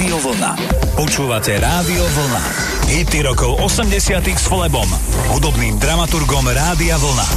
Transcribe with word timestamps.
Rádio 0.00 0.32
Vlna. 0.32 0.56
Počúvate 0.96 1.60
Rádio 1.60 2.00
Vlna. 2.00 2.42
Hity 2.88 3.20
rokov 3.20 3.60
80 3.60 4.24
s 4.32 4.48
Flebom, 4.48 4.88
hudobným 5.28 5.76
dramaturgom 5.76 6.40
Rádia 6.48 6.96
Vlna. 6.96 7.28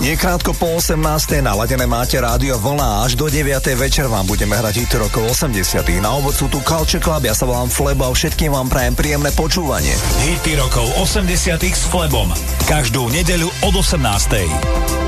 Niekrátko 0.00 0.56
po 0.56 0.80
18. 0.80 0.96
naladené 1.44 1.84
máte 1.84 2.16
rádio 2.16 2.56
Vlna 2.56 3.04
až 3.04 3.12
do 3.12 3.28
9. 3.28 3.60
večer 3.76 4.08
vám 4.08 4.24
budeme 4.24 4.56
hrať 4.56 4.88
hity 4.88 4.96
rokov 5.04 5.36
80. 5.36 5.84
Na 6.00 6.16
ovod 6.16 6.32
sú 6.32 6.48
tu 6.48 6.64
Culture 6.64 6.96
Club, 6.96 7.28
ja 7.28 7.36
sa 7.36 7.44
volám 7.44 7.68
Flebo 7.68 8.08
a 8.08 8.16
všetkým 8.16 8.56
vám 8.56 8.72
prajem 8.72 8.96
príjemné 8.96 9.28
počúvanie. 9.36 9.92
Hity 10.24 10.56
rokov 10.56 10.88
80 11.04 11.60
s 11.60 11.84
Flebom. 11.92 12.32
Každú 12.64 13.12
nedeľu 13.12 13.52
od 13.68 13.84
18. 13.84 15.07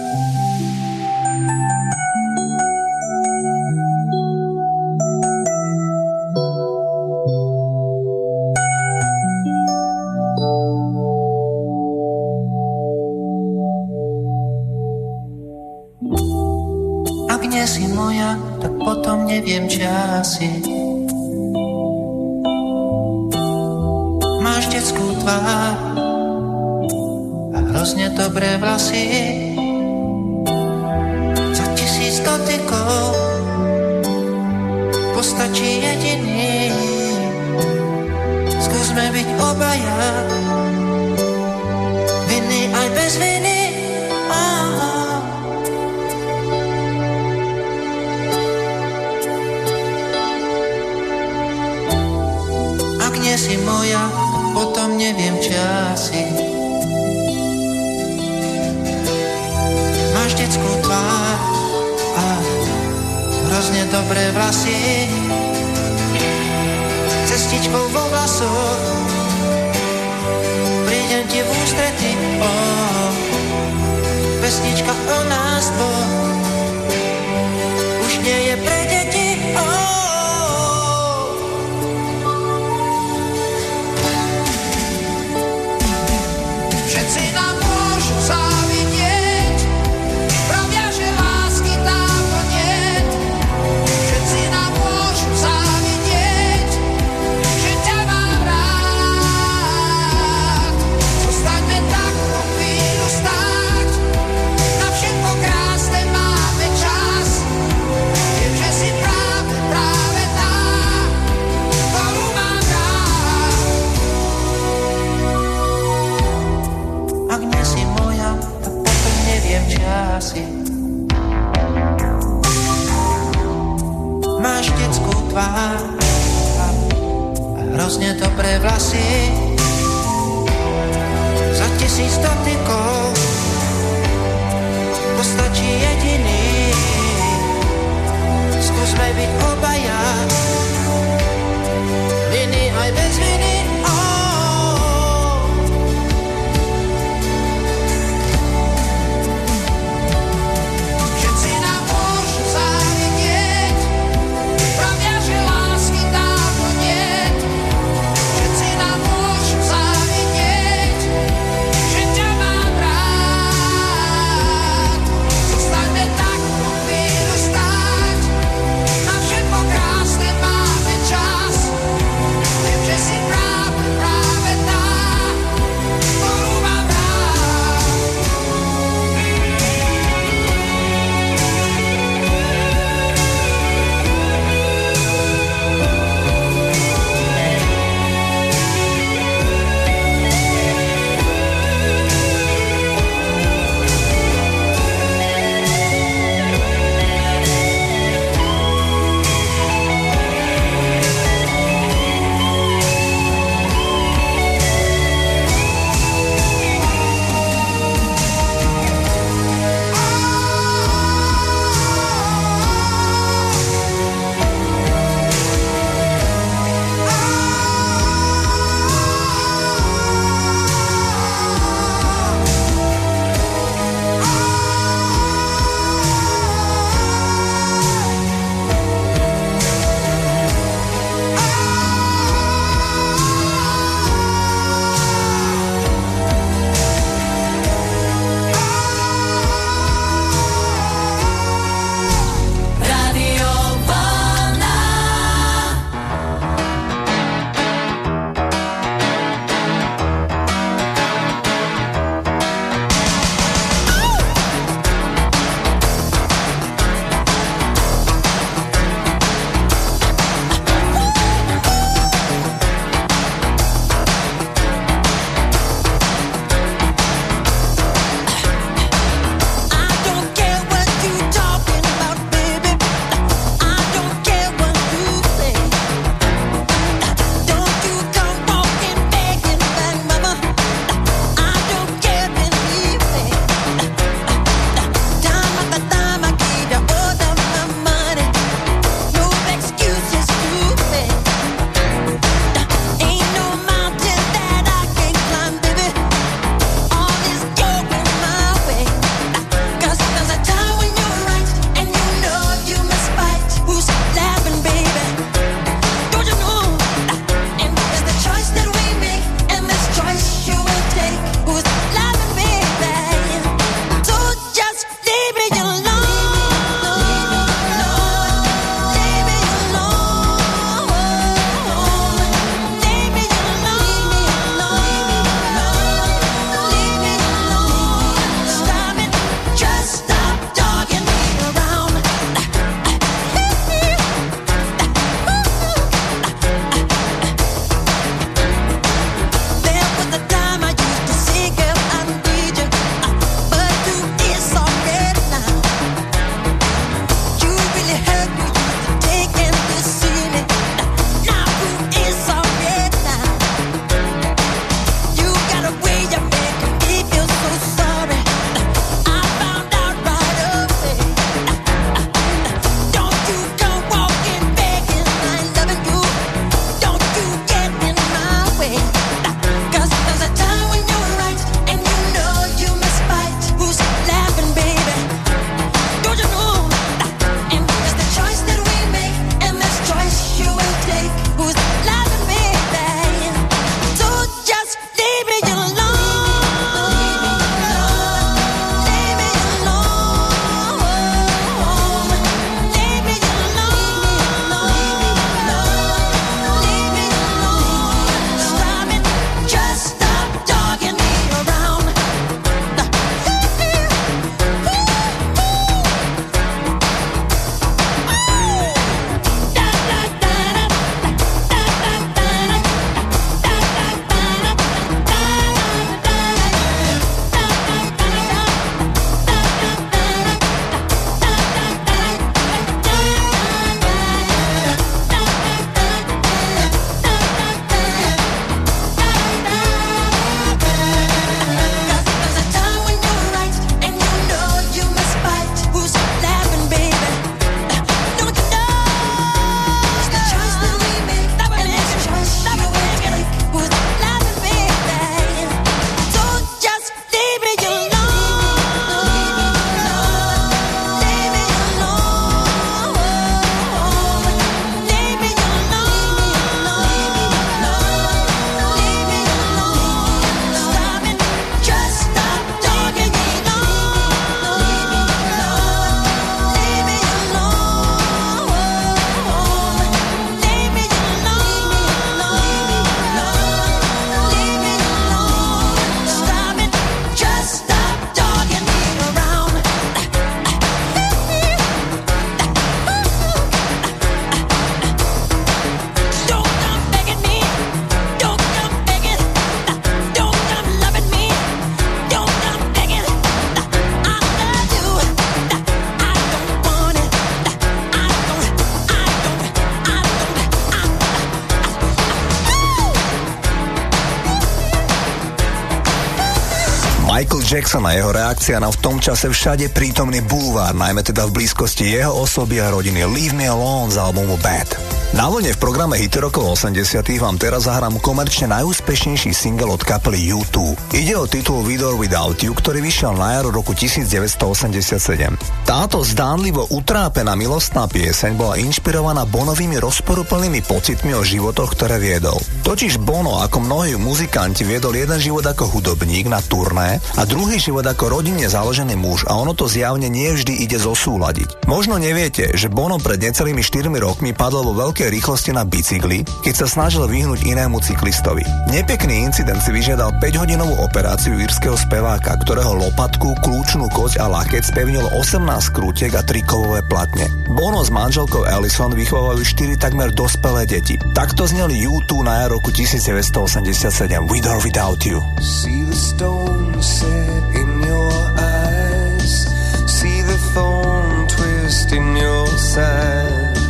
Jackson 507.51 507.83
a 507.83 507.91
jeho 507.91 508.15
reakcia 508.15 508.63
na 508.63 508.71
v 508.71 508.79
tom 508.79 508.95
čase 509.03 509.27
všade 509.27 509.75
prítomný 509.75 510.23
bulvár, 510.23 510.71
najmä 510.71 511.03
teda 511.03 511.27
v 511.27 511.43
blízkosti 511.43 511.99
jeho 511.99 512.23
osoby 512.23 512.63
a 512.63 512.71
rodiny 512.71 513.03
Leave 513.03 513.35
Me 513.35 513.43
Alone 513.43 513.91
z 513.91 513.99
albumu 513.99 514.39
Bad. 514.39 514.90
Na 515.11 515.27
vlne 515.27 515.51
v 515.51 515.59
programe 515.59 515.99
Hity 515.99 516.23
rokov 516.23 516.55
80 516.55 517.03
vám 517.19 517.35
teraz 517.35 517.67
zahrám 517.67 517.99
komerčne 517.99 518.47
najúspešnejší 518.47 519.35
single 519.35 519.75
od 519.75 519.83
kapely 519.83 520.31
U2. 520.31 520.79
Ide 520.95 521.19
o 521.19 521.27
titul 521.27 521.67
Video 521.67 521.99
Without 521.99 522.39
You, 522.39 522.55
ktorý 522.55 522.79
vyšiel 522.79 523.19
na 523.19 523.35
jar 523.35 523.51
roku 523.51 523.75
1987. 523.75 525.35
Táto 525.67 525.99
zdánlivo 526.07 526.63
utrápená 526.71 527.35
milostná 527.35 527.91
pieseň 527.91 528.39
bola 528.39 528.55
inšpirovaná 528.55 529.27
Bonovými 529.27 529.83
rozporuplnými 529.83 530.63
pocitmi 530.63 531.11
o 531.11 531.27
životoch, 531.27 531.75
ktoré 531.75 531.99
viedol. 531.99 532.39
Totiž 532.63 533.03
Bono, 533.03 533.43
ako 533.43 533.67
mnohí 533.67 533.99
muzikanti, 533.99 534.63
viedol 534.63 534.95
jeden 534.95 535.19
život 535.19 535.43
ako 535.43 535.75
hudobník 535.75 536.31
na 536.31 536.39
turné 536.39 537.03
a 537.19 537.27
druhý 537.27 537.59
život 537.59 537.83
ako 537.83 538.15
rodinne 538.15 538.47
založený 538.47 538.95
muž 538.95 539.27
a 539.27 539.35
ono 539.35 539.51
to 539.51 539.67
zjavne 539.67 540.07
nie 540.07 540.31
vždy 540.31 540.63
ide 540.63 540.79
zosúľadiť. 540.79 541.67
Možno 541.67 541.99
neviete, 541.99 542.55
že 542.55 542.71
Bono 542.71 542.95
pred 542.95 543.19
necelými 543.19 543.59
4 543.59 543.91
rokmi 543.99 544.31
padol 544.31 544.71
vo 544.71 544.87
veľkej 544.87 545.00
vysokej 545.01 545.17
rýchlosti 545.17 545.51
na 545.57 545.65
bicykli, 545.65 546.21
keď 546.45 546.53
sa 546.61 546.67
snažil 546.69 547.09
vyhnúť 547.09 547.41
inému 547.41 547.81
cyklistovi. 547.81 548.45
Nepekný 548.69 549.25
incident 549.25 549.57
si 549.57 549.73
vyžiadal 549.73 550.13
5-hodinovú 550.21 550.77
operáciu 550.77 551.41
írskeho 551.41 551.73
speváka, 551.73 552.37
ktorého 552.45 552.77
lopatku, 552.77 553.33
kľúčnú 553.41 553.89
koť 553.89 554.21
a 554.21 554.29
laket 554.29 554.61
spevnilo 554.61 555.09
18 555.17 555.41
krútiek 555.73 556.13
a 556.13 556.21
3 556.21 556.45
kovové 556.45 556.85
platne. 556.85 557.25
Bono 557.49 557.81
s 557.81 557.89
manželkou 557.89 558.45
Ellison 558.45 558.93
vychovajú 558.93 559.41
4 559.41 559.81
takmer 559.81 560.13
dospelé 560.13 560.69
deti. 560.69 561.01
Takto 561.17 561.49
zneli 561.49 561.81
U2 561.81 562.21
na 562.21 562.45
jar 562.45 562.53
roku 562.53 562.69
1987 562.69 564.29
With 564.29 564.45
or 564.45 564.61
Without 564.61 565.01
You. 565.01 565.17
See 565.41 565.81
the 565.81 565.97
stone 565.97 566.77
set 566.77 567.57
in 567.57 567.69
your 567.81 568.13
eyes 568.37 569.49
See 569.89 570.21
the 570.21 570.37
thorn 570.53 571.25
twist 571.25 571.89
in 571.89 572.05
your 572.13 572.45
side 572.53 573.61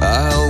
I'll 0.00 0.45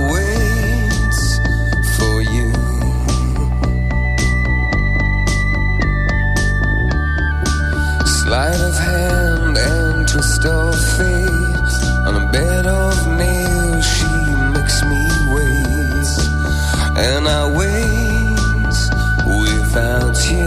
Sleight 8.27 8.59
of 8.59 8.77
hand 8.77 9.57
and 9.57 10.05
twist 10.05 10.43
of 10.43 10.75
fate. 10.97 11.73
On 12.05 12.13
a 12.13 12.29
bed 12.29 12.65
of 12.65 13.07
nails, 13.15 13.85
she 13.95 14.13
makes 14.51 14.83
me 14.83 15.01
wait. 15.33 16.09
And 17.07 17.25
I 17.25 17.43
wait 17.55 18.75
without 19.25 20.17
you. 20.29 20.46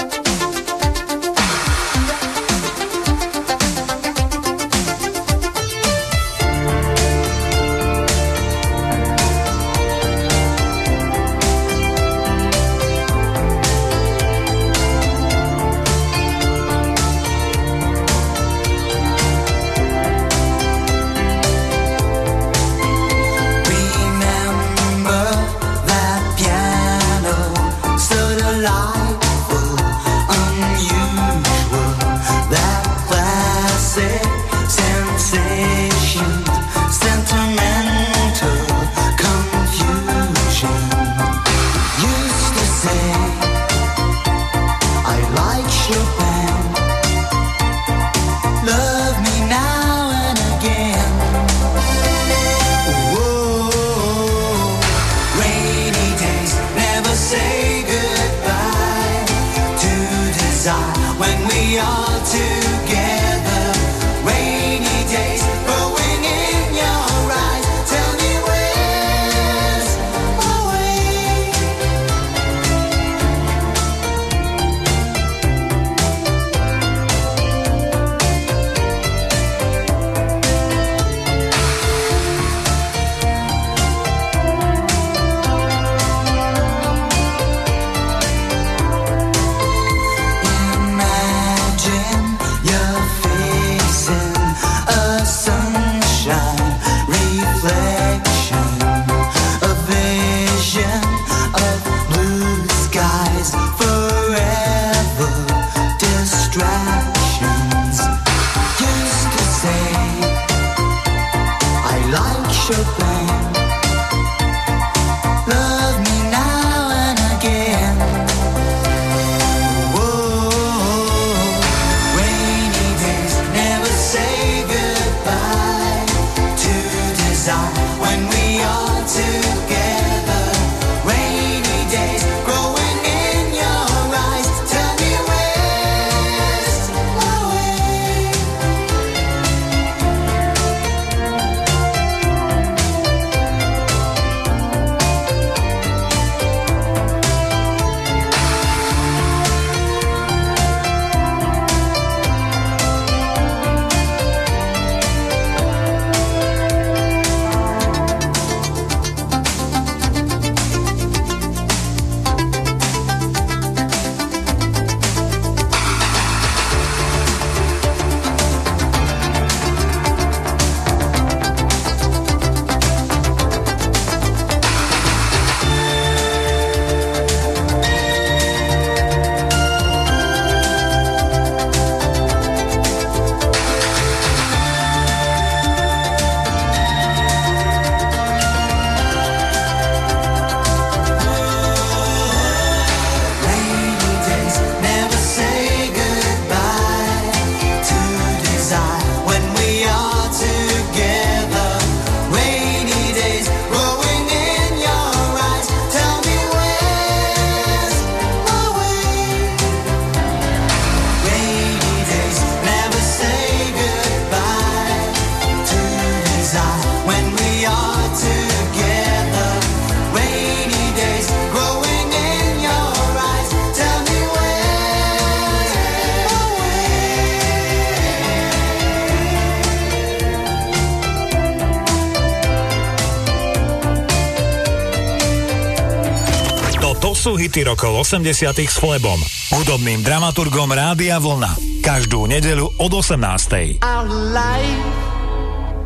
rokov 237.81 238.13
80 238.13 238.61
s 238.61 238.77
Flebom, 238.77 239.17
hudobným 239.57 240.05
dramaturgom 240.05 240.69
Rádia 240.69 241.17
Vlna. 241.17 241.81
Každú 241.81 242.29
nedeľu 242.29 242.77
od 242.77 242.91
18. 242.93 243.81
Our 243.81 244.05
life 244.05 244.85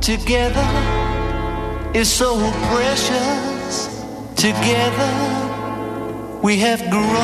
together 0.03 0.67
is 1.95 2.11
so 2.11 2.35
precious. 2.67 3.87
Together 4.35 5.15
we 6.43 6.59
have 6.59 6.83
grown. 6.91 7.15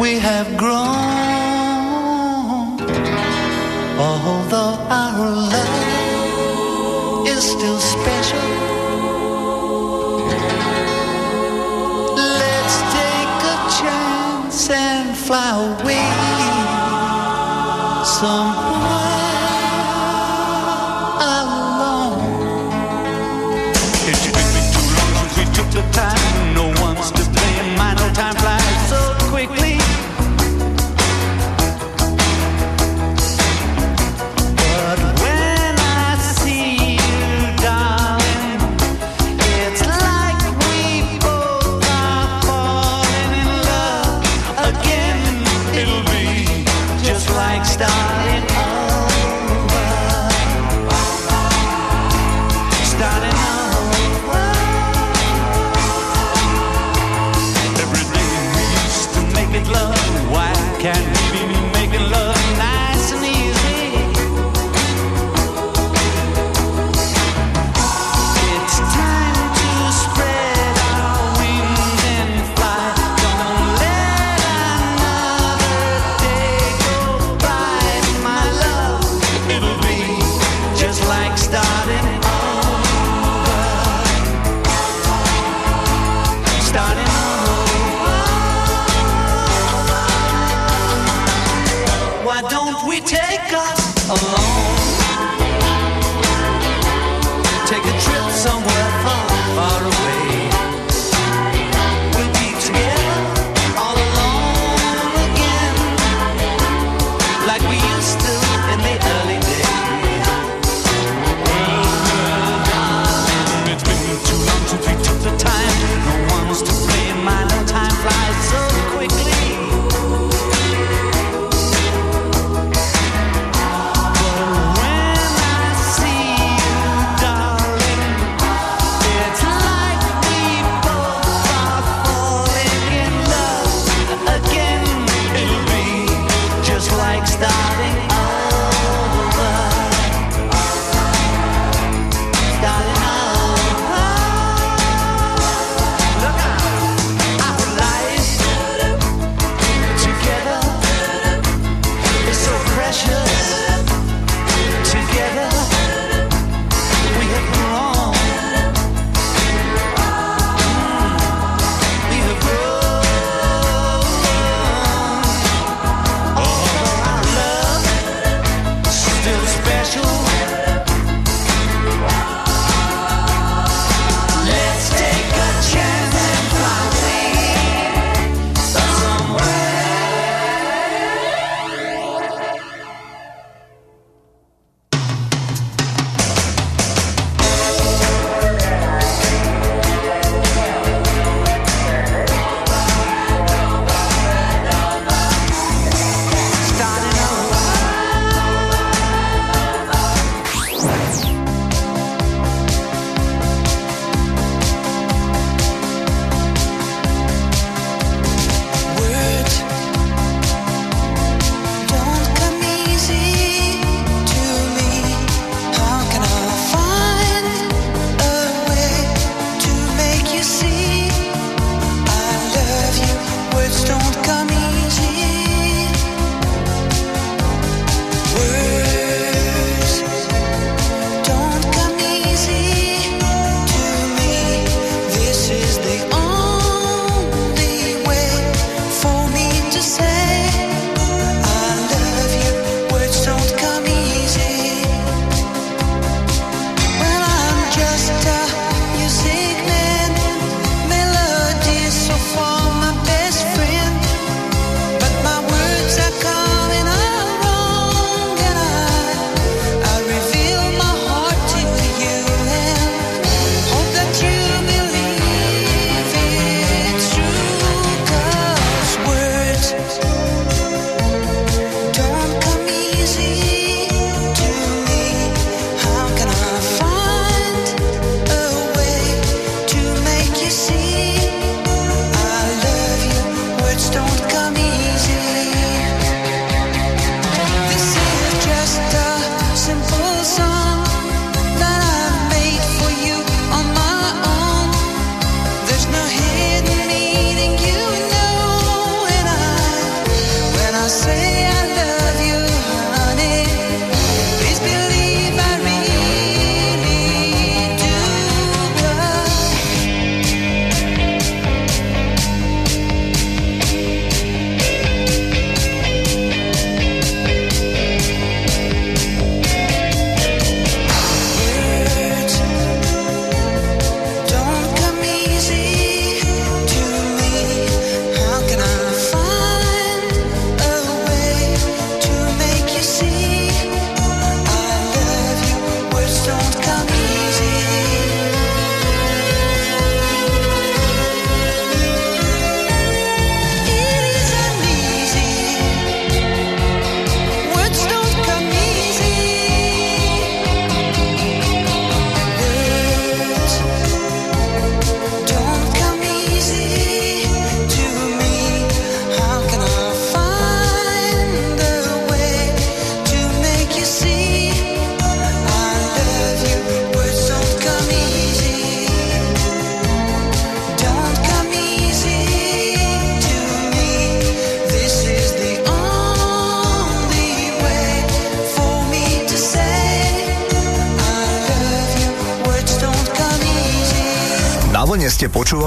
We 0.00 0.16
have 0.24 0.48
grown. 0.56 1.19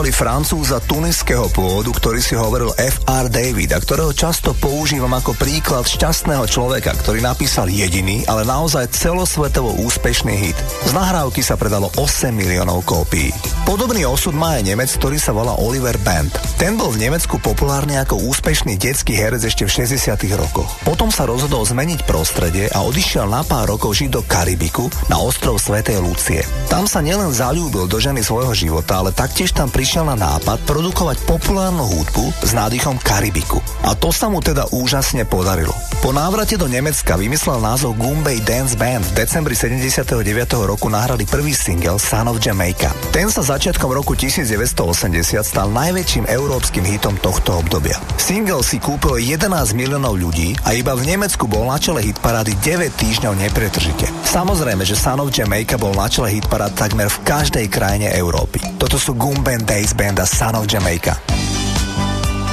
Ste 0.04 0.12
počúvali 0.12 0.36
francúza 0.36 0.84
tuniského 0.84 1.48
pôvodu, 1.56 1.88
ktorý 1.96 2.20
si 2.20 2.36
hovoril 2.36 2.76
F.R. 2.76 3.32
David 3.32 3.72
a 3.72 3.80
ktorého 3.80 4.12
často 4.12 4.52
používam 4.52 5.16
ako 5.16 5.32
príklad 5.40 5.88
šťastného 5.88 6.44
človeka, 6.44 6.92
ktorý 6.92 7.24
napísal 7.24 7.72
jediný, 7.72 8.28
ale 8.28 8.44
naozaj 8.44 8.92
celosvetovo 8.92 9.80
úspešný 9.80 10.36
hit. 10.36 10.60
Z 10.84 10.92
nahrávky 10.92 11.40
sa 11.40 11.56
predalo 11.56 11.88
8 11.96 12.36
miliónov 12.36 12.84
kópií. 12.84 13.32
Podobný 13.64 14.04
osud 14.04 14.36
má 14.36 14.60
aj 14.60 14.76
Nemec, 14.76 14.92
ktorý 14.92 15.16
sa 15.16 15.32
volá 15.32 15.56
Oliver 15.56 15.96
Band. 16.04 16.36
Ten 16.64 16.80
bol 16.80 16.96
v 16.96 17.12
Nemecku 17.12 17.44
populárny 17.44 18.00
ako 18.00 18.24
úspešný 18.24 18.80
detský 18.80 19.20
herec 19.20 19.44
ešte 19.44 19.68
v 19.68 19.84
60. 19.84 20.16
rokoch. 20.40 20.72
Potom 20.88 21.12
sa 21.12 21.28
rozhodol 21.28 21.68
zmeniť 21.68 22.08
prostredie 22.08 22.72
a 22.72 22.88
odišiel 22.88 23.28
na 23.28 23.44
pár 23.44 23.68
rokov 23.76 24.00
žiť 24.00 24.08
do 24.08 24.24
Karibiku 24.24 24.88
na 25.12 25.20
ostrov 25.20 25.60
Svetej 25.60 26.00
Lucie. 26.00 26.40
Tam 26.72 26.88
sa 26.88 27.04
nielen 27.04 27.36
zalúbil 27.36 27.84
do 27.92 28.00
ženy 28.00 28.24
svojho 28.24 28.56
života, 28.56 29.04
ale 29.04 29.12
taktiež 29.12 29.52
tam 29.52 29.68
prišiel 29.68 30.08
na 30.08 30.16
nápad 30.16 30.64
produkovať 30.64 31.28
populárnu 31.28 31.84
hudbu 31.84 32.32
s 32.48 32.56
nádychom 32.56 32.96
Karibiku. 32.96 33.60
A 33.84 33.92
to 33.92 34.16
sa 34.16 34.32
mu 34.32 34.40
teda 34.40 34.64
úžasne 34.72 35.28
podarilo. 35.28 35.76
Po 36.00 36.16
návrate 36.16 36.56
do 36.56 36.72
Nemecka 36.72 37.20
vymyslel 37.20 37.60
názov 37.60 38.00
Gumbay 38.00 38.40
Dance 38.40 38.80
Band. 38.80 39.04
V 39.12 39.20
decembri 39.20 39.52
79. 39.52 40.16
roku 40.64 40.88
nahrali 40.88 41.28
prvý 41.28 41.52
single 41.52 42.00
Son 42.00 42.32
of 42.32 42.40
Jamaica. 42.40 42.96
Ten 43.12 43.28
sa 43.28 43.44
začiatkom 43.44 43.92
roku 43.92 44.16
1980 44.16 45.44
stal 45.44 45.68
najväčším 45.68 46.32
európskym 46.54 46.86
hitom 46.86 47.18
tohto 47.18 47.66
obdobia. 47.66 47.98
Single 48.22 48.62
si 48.62 48.78
kúpil 48.78 49.18
11 49.18 49.74
miliónov 49.74 50.22
ľudí 50.22 50.54
a 50.62 50.78
iba 50.78 50.94
v 50.94 51.02
Nemecku 51.02 51.50
bol 51.50 51.66
na 51.66 51.82
čele 51.82 52.06
hitparády 52.06 52.54
9 52.62 52.94
týždňov 52.94 53.34
nepretržite. 53.42 54.06
Samozrejme, 54.22 54.86
že 54.86 54.94
Son 54.94 55.18
of 55.18 55.34
Jamaica 55.34 55.82
bol 55.82 55.98
na 55.98 56.06
čele 56.06 56.30
hitparád 56.38 56.78
takmer 56.78 57.10
v 57.10 57.18
každej 57.26 57.66
krajine 57.74 58.14
Európy. 58.14 58.62
Toto 58.78 59.02
sú 59.02 59.18
Goomben 59.18 59.66
Days 59.66 59.98
Band 59.98 60.22
a 60.22 60.30
Son 60.30 60.54
of 60.54 60.70
Jamaica. 60.70 61.18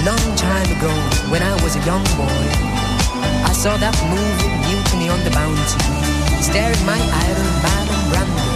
Long 0.00 0.28
time 0.32 0.70
ago, 0.80 0.88
when 1.28 1.44
I 1.44 1.52
was 1.60 1.76
a 1.76 1.82
young 1.84 2.00
boy, 2.16 2.40
I 3.44 3.52
saw 3.52 3.76
that 3.84 3.92
movie 4.08 4.48
Mutiny 4.64 5.12
on 5.12 5.20
the 5.28 5.32
Bounty, 5.36 5.76
staring 6.40 6.80
my 6.88 6.96
idol 6.96 7.48
Marlon 7.60 8.00
Brando. 8.08 8.48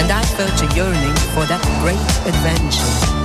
And 0.00 0.08
I 0.08 0.24
felt 0.32 0.56
a 0.64 0.68
yearning 0.72 1.16
for 1.36 1.44
that 1.44 1.60
great 1.84 2.00
adventure. 2.24 3.15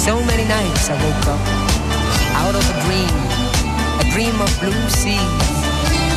So 0.00 0.16
many 0.24 0.48
nights 0.48 0.88
I 0.88 0.96
woke 0.96 1.26
up 1.28 1.44
out 2.40 2.54
of 2.56 2.64
a 2.64 2.76
dream, 2.88 3.16
a 4.00 4.06
dream 4.14 4.32
of 4.40 4.48
blue 4.58 4.88
seas, 4.88 5.20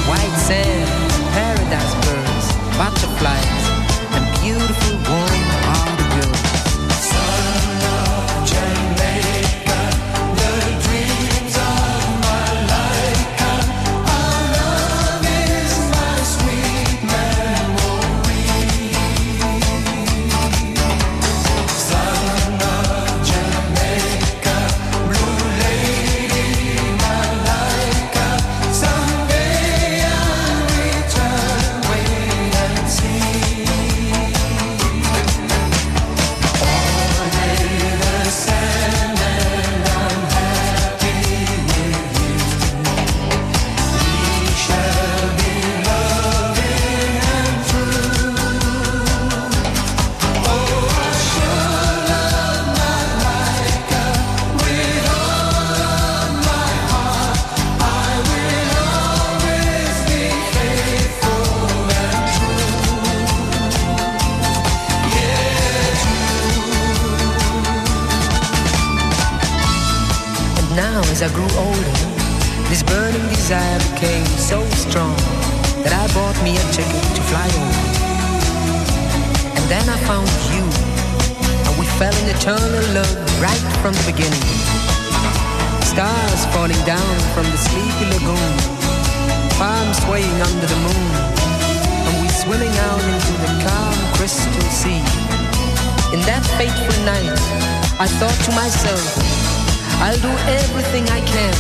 white 0.08 0.38
sand, 0.40 0.88
paradise 1.36 1.94
birds, 2.08 2.48
butterflies, 2.80 3.64
and 4.16 4.24
beautiful 4.40 4.96
warm 5.12 5.23
I 98.04 98.06
thought 98.06 98.38
to 98.44 98.52
myself, 98.52 99.16
I'll 100.02 100.20
do 100.20 100.28
everything 100.52 101.08
I 101.08 101.22
can, 101.22 101.54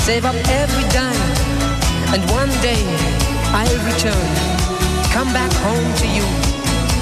save 0.00 0.26
up 0.26 0.34
every 0.50 0.84
dime, 0.90 1.16
and 2.12 2.22
one 2.30 2.50
day 2.60 2.84
I'll 3.56 3.80
return, 3.86 4.28
come 5.14 5.32
back 5.32 5.50
home 5.64 5.94
to 6.02 6.06
you, 6.08 6.24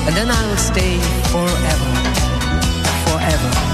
and 0.06 0.14
then 0.14 0.30
I'll 0.30 0.56
stay 0.56 1.00
forever, 1.32 1.90
forever. 3.08 3.73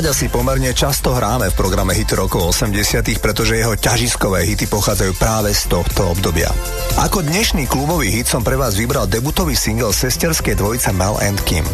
Armada 0.00 0.09
si 0.20 0.28
pomerne 0.28 0.76
často 0.76 1.16
hráme 1.16 1.48
v 1.48 1.56
programe 1.56 1.96
hit 1.96 2.12
rokov 2.12 2.52
80 2.52 3.24
pretože 3.24 3.56
jeho 3.56 3.72
ťažiskové 3.72 4.44
hity 4.44 4.68
pochádzajú 4.68 5.16
práve 5.16 5.48
z 5.56 5.64
tohto 5.72 6.12
obdobia. 6.12 6.52
Ako 7.00 7.24
dnešný 7.24 7.64
klubový 7.64 8.12
hit 8.12 8.28
som 8.28 8.44
pre 8.44 8.52
vás 8.52 8.76
vybral 8.76 9.08
debutový 9.08 9.56
single 9.56 9.96
sesterskej 9.96 10.60
dvojice 10.60 10.92
Mel 10.92 11.16
and 11.24 11.40
Kim. 11.48 11.64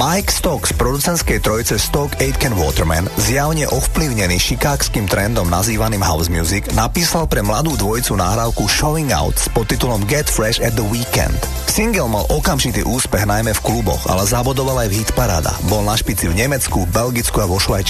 Mike 0.00 0.32
Stock 0.32 0.64
z 0.64 0.72
producentskej 0.80 1.44
trojice 1.44 1.76
Stock 1.76 2.08
Aitken 2.24 2.56
Waterman, 2.56 3.04
zjavne 3.20 3.68
ovplyvnený 3.68 4.40
chicagským 4.40 5.04
trendom 5.04 5.52
nazývaným 5.52 6.00
house 6.00 6.32
music, 6.32 6.72
napísal 6.72 7.28
pre 7.28 7.44
mladú 7.44 7.76
dvojicu 7.76 8.16
nahrávku 8.16 8.64
Showing 8.64 9.12
Out 9.12 9.36
s 9.36 9.52
podtitulom 9.52 10.08
Get 10.08 10.24
Fresh 10.24 10.64
at 10.64 10.72
the 10.72 10.86
Weekend. 10.88 11.36
Single 11.68 12.08
mal 12.08 12.24
okamžitý 12.32 12.80
úspech 12.80 13.28
najmä 13.28 13.52
v 13.52 13.60
kluboch, 13.60 14.08
ale 14.08 14.24
zabodoval 14.24 14.86
aj 14.86 14.88
v 14.88 14.98
hitparáda. 15.04 15.52
Bol 15.68 15.84
na 15.84 15.98
špici 16.00 16.32
v 16.32 16.38
Nemecku, 16.38 16.88
Belgicku 16.88 17.36
a 17.42 17.46
vo 17.50 17.60
Švajčiarsku. 17.60 17.89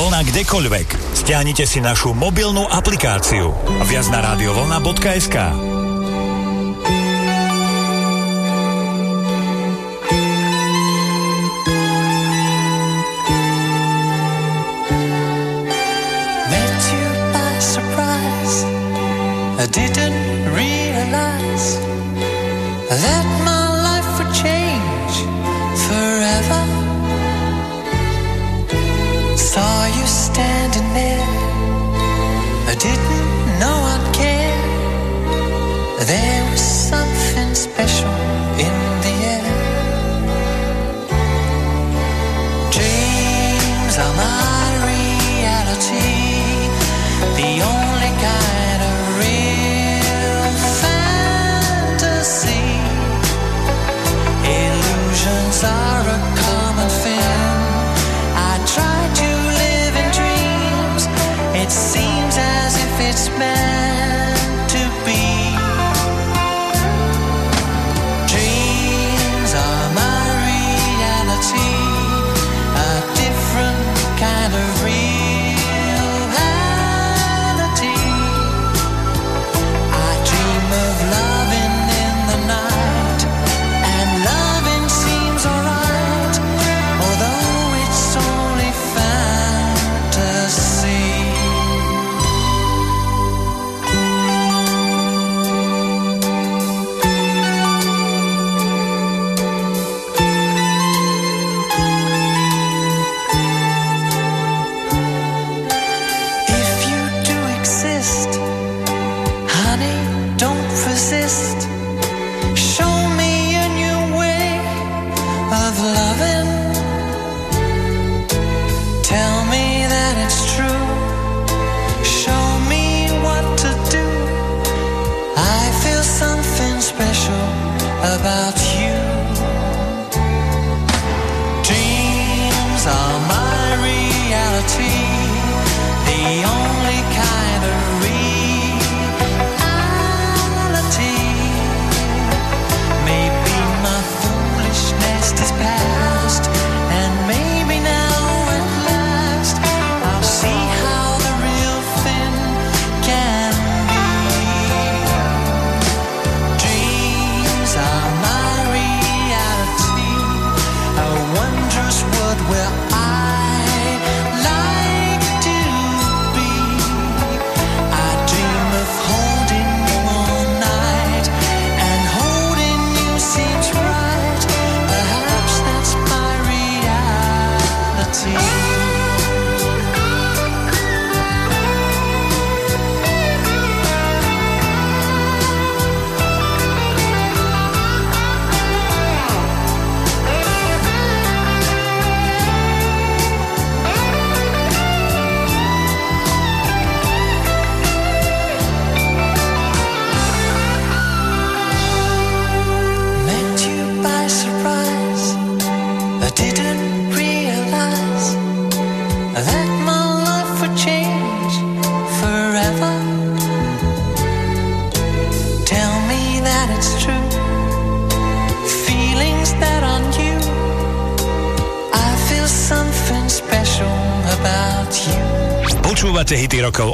Vlna 0.00 0.24
kdekoľvek. 0.24 1.12
Stiahnite 1.12 1.68
si 1.68 1.76
našu 1.76 2.16
mobilnú 2.16 2.64
aplikáciu. 2.64 3.52
Viac 3.84 4.08
na 4.08 4.32
radiovlna.sk 4.32 5.36
I 19.60 19.66
didn't 19.68 20.48
realize 20.56 21.76
that 22.88 23.19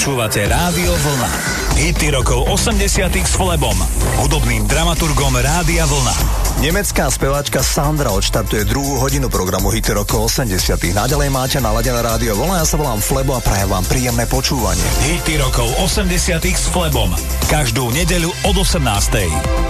Počúvate 0.00 0.48
Rádio 0.48 0.96
Vlna. 0.96 1.28
Hity 1.76 2.08
rokov 2.16 2.48
80 2.48 3.20
s 3.20 3.36
Flebom, 3.36 3.76
hudobným 4.24 4.64
dramaturgom 4.64 5.28
Rádia 5.36 5.84
Vlna. 5.84 6.16
Nemecká 6.64 7.12
speváčka 7.12 7.60
Sandra 7.60 8.08
odštartuje 8.08 8.64
druhú 8.64 8.96
hodinu 8.96 9.28
programu 9.28 9.68
Hity 9.68 9.92
rokov 9.92 10.32
80 10.32 10.96
Naďalej 10.96 11.28
máte 11.28 11.60
naladené 11.60 12.00
Rádio 12.00 12.32
Vlna, 12.32 12.64
ja 12.64 12.66
sa 12.72 12.80
volám 12.80 12.96
Flebo 12.96 13.36
a 13.36 13.44
prajem 13.44 13.68
vám 13.68 13.84
príjemné 13.84 14.24
počúvanie. 14.24 14.80
Hity 15.04 15.36
rokov 15.36 15.68
80 15.84 16.48
s 16.48 16.64
Flebom. 16.72 17.12
Každú 17.52 17.92
nedeľu 17.92 18.32
od 18.48 18.56
18. 18.56 19.69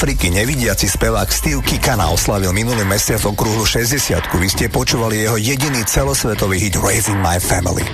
Afriky 0.00 0.32
nevidiaci 0.32 0.88
spevák 0.88 1.28
Steve 1.28 1.60
Kikana 1.60 2.08
oslavil 2.08 2.56
minulý 2.56 2.88
mesiac 2.88 3.20
okrúhlu 3.20 3.68
60 3.68 4.32
Vy 4.32 4.48
ste 4.48 4.72
počúvali 4.72 5.28
jeho 5.28 5.36
jediný 5.36 5.84
celosvetový 5.84 6.56
hit 6.56 6.80
Raising 6.80 7.20
My 7.20 7.36
Family. 7.36 7.84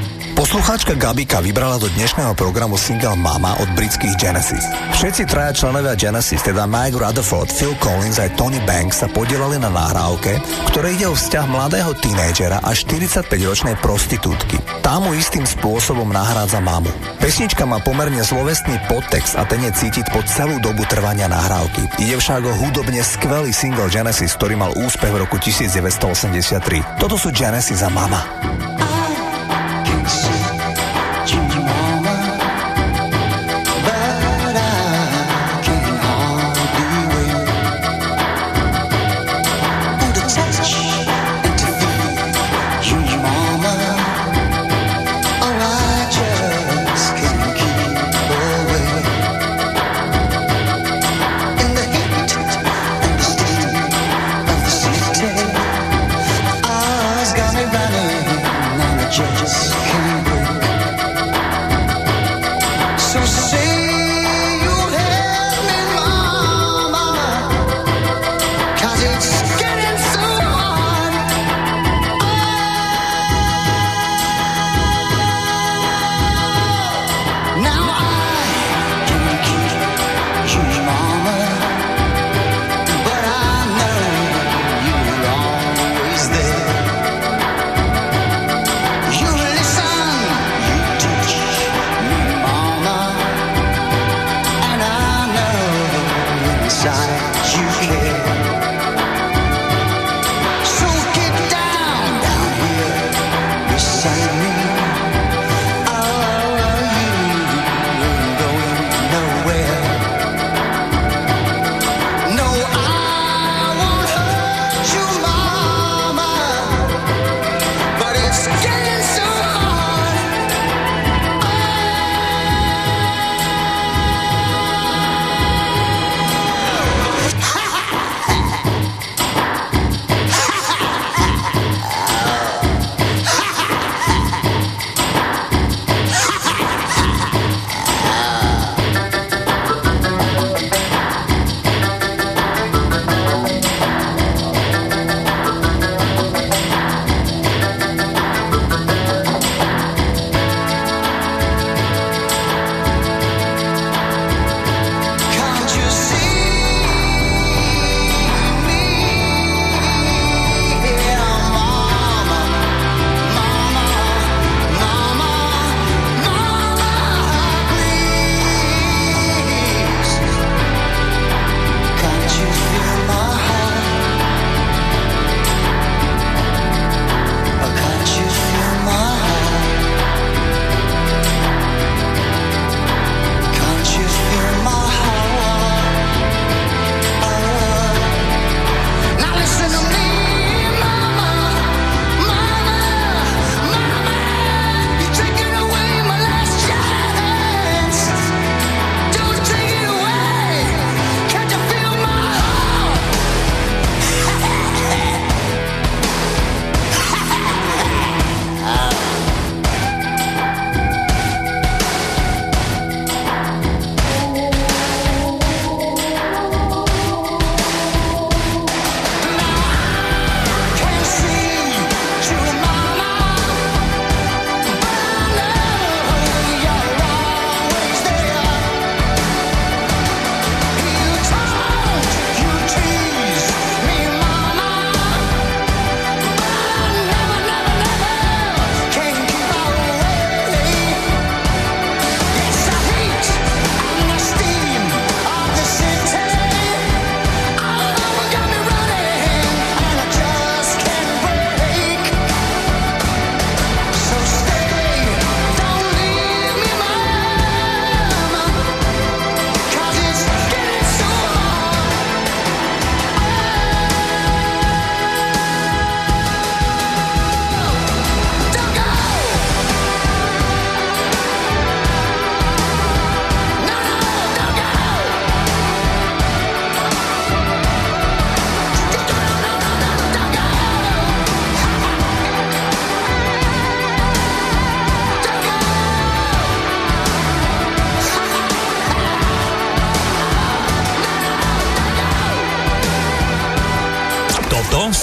Poslucháčka 0.47 0.94
Gabika 0.94 1.43
vybrala 1.43 1.74
do 1.74 1.90
dnešného 1.90 2.31
programu 2.39 2.78
single 2.78 3.18
Mama 3.18 3.59
od 3.59 3.66
britských 3.74 4.14
Genesis. 4.14 4.62
Všetci 4.94 5.27
traja 5.27 5.51
členovia 5.51 5.98
Genesis, 5.98 6.39
teda 6.39 6.70
Mike 6.70 7.02
Rutherford, 7.02 7.51
Phil 7.51 7.74
Collins 7.82 8.23
aj 8.23 8.39
Tony 8.39 8.62
Banks 8.62 9.02
sa 9.02 9.10
podielali 9.10 9.59
na 9.59 9.74
nahrávke, 9.74 10.39
ktoré 10.70 10.94
ide 10.94 11.10
o 11.10 11.18
vzťah 11.18 11.51
mladého 11.51 11.90
tínejdžera 11.98 12.62
a 12.62 12.70
45-ročnej 12.78 13.74
prostitútky. 13.82 14.62
Tá 14.86 15.02
mu 15.02 15.18
istým 15.18 15.43
spôsobom 15.43 16.14
nahrádza 16.14 16.62
mamu. 16.62 16.94
Pesnička 17.18 17.66
má 17.66 17.82
pomerne 17.82 18.23
slovesný 18.23 18.78
podtext 18.86 19.35
a 19.35 19.43
ten 19.51 19.66
je 19.66 19.74
cítiť 19.74 20.14
po 20.14 20.23
celú 20.31 20.62
dobu 20.62 20.86
trvania 20.86 21.27
nahrávky. 21.27 22.06
Ide 22.06 22.23
však 22.23 22.47
o 22.47 22.55
hudobne 22.55 23.02
skvelý 23.02 23.51
single 23.51 23.90
Genesis, 23.90 24.39
ktorý 24.39 24.55
mal 24.55 24.70
úspech 24.78 25.10
v 25.10 25.27
roku 25.27 25.43
1983. 25.43 27.02
Toto 27.02 27.18
sú 27.18 27.35
Genesis 27.35 27.82
a 27.82 27.90
Mama. 27.90 28.36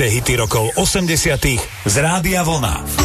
Počúvate 0.00 0.16
hity 0.16 0.34
rokov 0.40 0.66
80 0.80 1.60
z 1.84 1.94
Rádia 2.00 2.40
Vlna. 2.40 2.99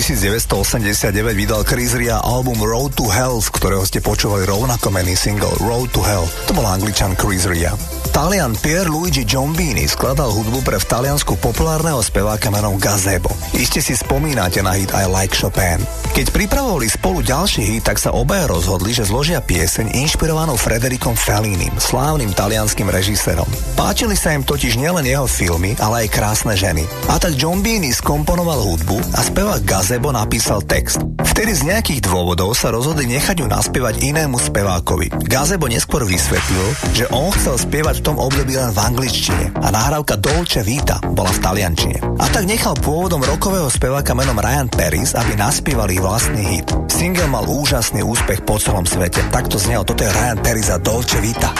1989 0.00 1.36
vydal 1.36 1.60
Chris 1.68 1.92
Ria 1.92 2.24
album 2.24 2.56
Road 2.64 2.96
to 2.96 3.04
Hell, 3.12 3.36
z 3.44 3.52
ktorého 3.52 3.84
ste 3.84 4.00
počúvali 4.00 4.48
rovnako 4.48 4.88
mený 4.88 5.12
single 5.12 5.52
Road 5.60 5.92
to 5.92 6.00
Hell. 6.00 6.24
To 6.48 6.56
bol 6.56 6.64
angličan 6.64 7.12
Chris 7.20 7.44
Ria. 7.44 7.99
Talian 8.10 8.58
Pier 8.58 8.90
Luigi 8.90 9.22
Giombini 9.22 9.86
skladal 9.86 10.34
hudbu 10.34 10.66
pre 10.66 10.82
v 10.82 10.86
Taliansku 10.86 11.38
populárneho 11.38 12.02
speváka 12.02 12.50
menom 12.50 12.74
Gazebo. 12.74 13.30
Iste 13.54 13.78
si 13.78 13.94
spomínate 13.94 14.58
na 14.66 14.74
hit 14.74 14.90
I 14.90 15.06
Like 15.06 15.30
Chopin. 15.38 15.78
Keď 16.10 16.34
pripravovali 16.34 16.90
spolu 16.90 17.22
ďalší 17.22 17.62
hit, 17.62 17.86
tak 17.86 18.02
sa 18.02 18.10
obaja 18.10 18.50
rozhodli, 18.50 18.90
že 18.90 19.06
zložia 19.06 19.38
pieseň 19.38 19.94
inšpirovanú 19.94 20.58
Frederikom 20.58 21.14
Fellinim, 21.14 21.70
slávnym 21.78 22.34
talianským 22.34 22.90
režisérom. 22.90 23.46
Páčili 23.78 24.18
sa 24.18 24.34
im 24.34 24.42
totiž 24.42 24.74
nielen 24.74 25.06
jeho 25.06 25.30
filmy, 25.30 25.78
ale 25.78 26.06
aj 26.06 26.12
krásne 26.12 26.58
ženy. 26.58 26.82
A 27.06 27.22
tak 27.22 27.38
Giombini 27.38 27.94
skomponoval 27.94 28.58
hudbu 28.58 28.98
a 29.14 29.22
spevák 29.22 29.62
Gazebo 29.62 30.10
napísal 30.10 30.66
text. 30.66 30.98
Vtedy 31.40 31.56
z 31.56 31.72
nejakých 31.72 32.00
dôvodov 32.04 32.52
sa 32.52 32.68
rozhodli 32.68 33.08
nechať 33.16 33.40
ju 33.40 33.48
naspievať 33.48 34.04
inému 34.04 34.36
spevákovi. 34.36 35.24
Gazebo 35.24 35.72
neskôr 35.72 36.04
vysvetlil, 36.04 36.68
že 36.92 37.08
on 37.16 37.32
chcel 37.32 37.56
spievať 37.56 38.04
v 38.04 38.12
tom 38.12 38.20
období 38.20 38.60
len 38.60 38.68
v 38.68 38.76
angličtine 38.76 39.56
a 39.56 39.72
nahrávka 39.72 40.20
Dolce 40.20 40.60
Vita 40.60 41.00
bola 41.00 41.32
v 41.32 41.40
taliančine. 41.40 41.96
A 42.20 42.28
tak 42.28 42.44
nechal 42.44 42.76
pôvodom 42.76 43.24
rokového 43.24 43.72
speváka 43.72 44.12
menom 44.12 44.36
Ryan 44.36 44.68
Paris, 44.68 45.16
aby 45.16 45.32
naspievali 45.32 45.96
vlastný 45.96 46.44
hit. 46.44 46.68
Single 46.92 47.32
mal 47.32 47.48
úžasný 47.48 48.04
úspech 48.04 48.44
po 48.44 48.60
celom 48.60 48.84
svete. 48.84 49.24
Takto 49.32 49.56
znel, 49.56 49.80
toto 49.88 50.04
je 50.04 50.12
Ryan 50.12 50.44
Paris 50.44 50.68
a 50.68 50.76
Dolce 50.76 51.24
Vita. 51.24 51.56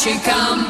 she 0.00 0.12
come? 0.20 0.69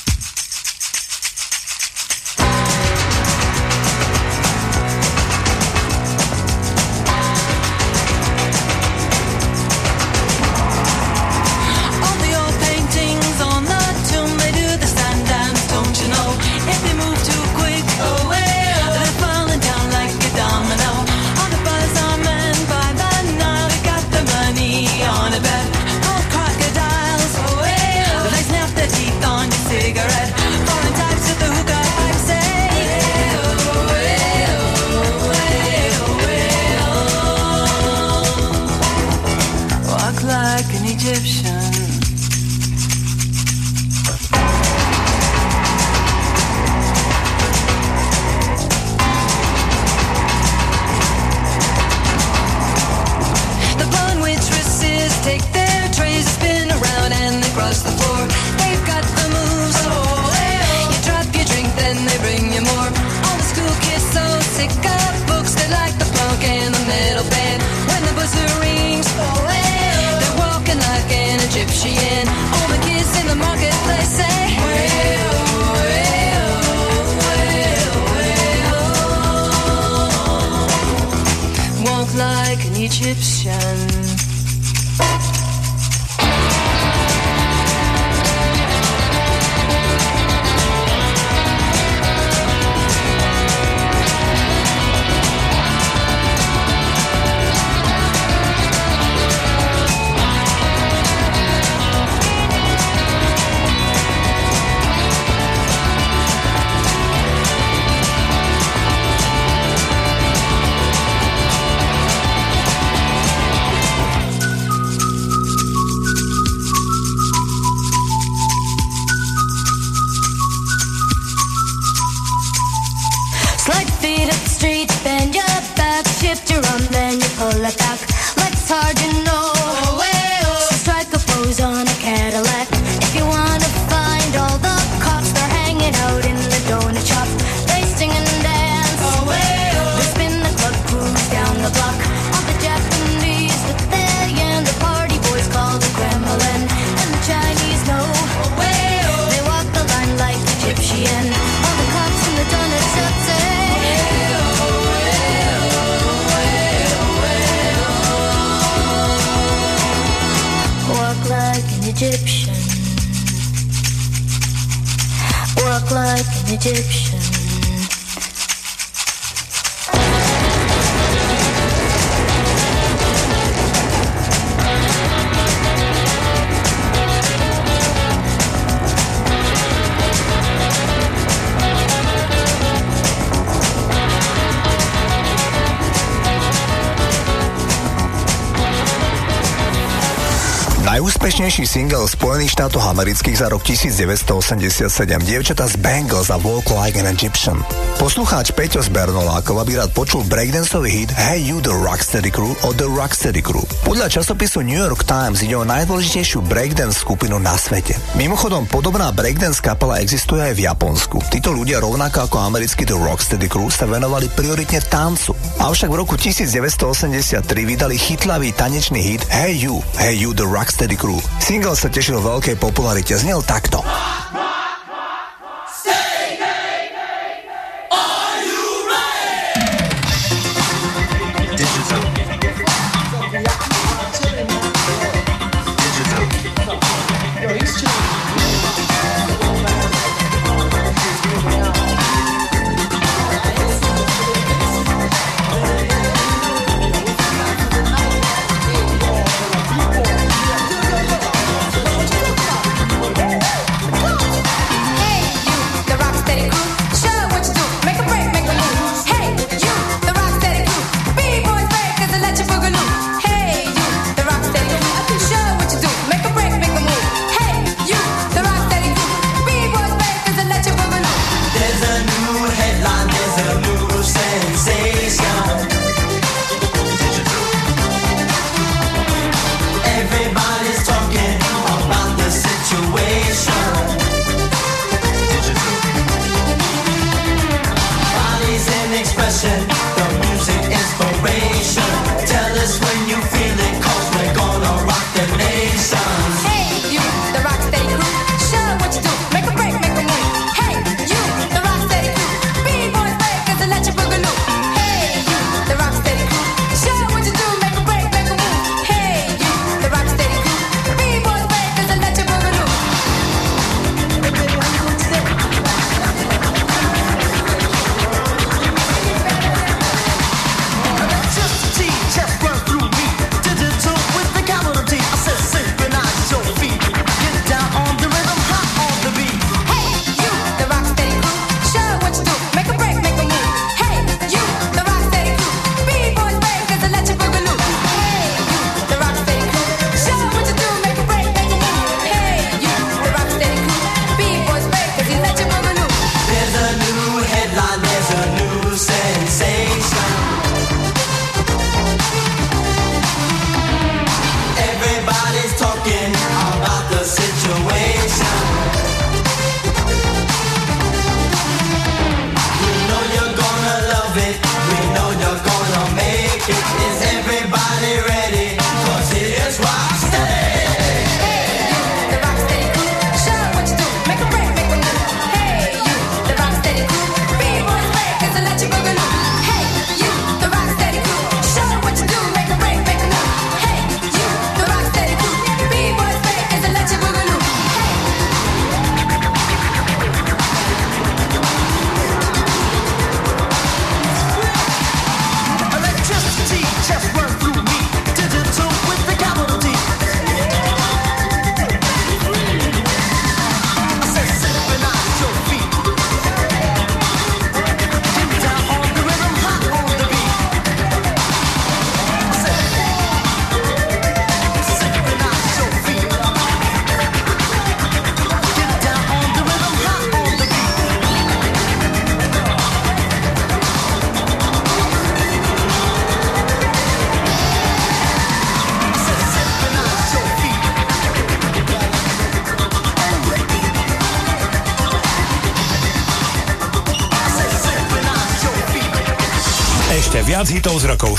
najúspešnejší 191.51 191.83
single 191.83 192.07
Spojených 192.07 192.55
štátoch 192.55 192.85
amerických 192.95 193.35
za 193.43 193.51
rok 193.51 193.59
1987 193.67 194.87
dievčata 195.27 195.67
z 195.67 195.75
Bangles 195.83 196.31
a 196.31 196.39
Walk 196.39 196.71
Like 196.71 196.95
an 196.95 197.11
Egyptian. 197.11 197.59
Poslucháč 197.99 198.55
Peťo 198.55 198.79
z 198.79 198.87
Bernolákova 198.87 199.67
by 199.67 199.83
rád 199.83 199.91
počul 199.91 200.23
breakdanceový 200.31 200.87
hit 200.87 201.11
Hey 201.11 201.43
You 201.43 201.59
The 201.59 201.75
Rocksteady 201.75 202.31
Crew 202.31 202.55
od 202.63 202.79
The 202.79 202.87
Rocksteady 202.87 203.43
Crew. 203.43 203.67
Podľa 203.83 204.07
časopisu 204.07 204.63
New 204.63 204.79
York 204.79 205.03
Times 205.03 205.43
ide 205.43 205.59
o 205.59 205.67
najdôležitejšiu 205.67 206.39
breakdance 206.47 207.03
skupinu 207.03 207.35
na 207.35 207.59
svete. 207.59 207.99
Mimochodom, 208.15 208.63
podobná 208.71 209.11
breakdance 209.11 209.59
kapela 209.59 209.99
existuje 209.99 210.39
aj 210.39 210.55
v 210.55 210.71
Japonsku. 210.71 211.19
Títo 211.35 211.51
ľudia 211.51 211.83
rovnako 211.83 212.31
ako 212.31 212.47
americký 212.47 212.87
The 212.87 212.95
Rocksteady 212.95 213.51
Crew 213.51 213.67
sa 213.67 213.91
venovali 213.91 214.31
prioritne 214.31 214.79
tancu. 214.87 215.35
Avšak 215.59 215.91
v 215.91 215.99
roku 215.99 216.15
1983 216.15 217.43
vydali 217.43 217.99
chytlavý 217.99 218.55
tanečný 218.55 219.03
hit 219.03 219.27
Hey 219.27 219.59
You, 219.59 219.83
Hey 219.99 220.15
You 220.15 220.31
The 220.31 220.47
Rocksteady 220.47 220.95
Crew, 220.95 221.19
Single 221.41 221.73
sa 221.73 221.89
tešil 221.89 222.21
veľkej 222.21 222.53
popularite, 222.61 223.17
znel 223.17 223.41
takto. 223.41 223.81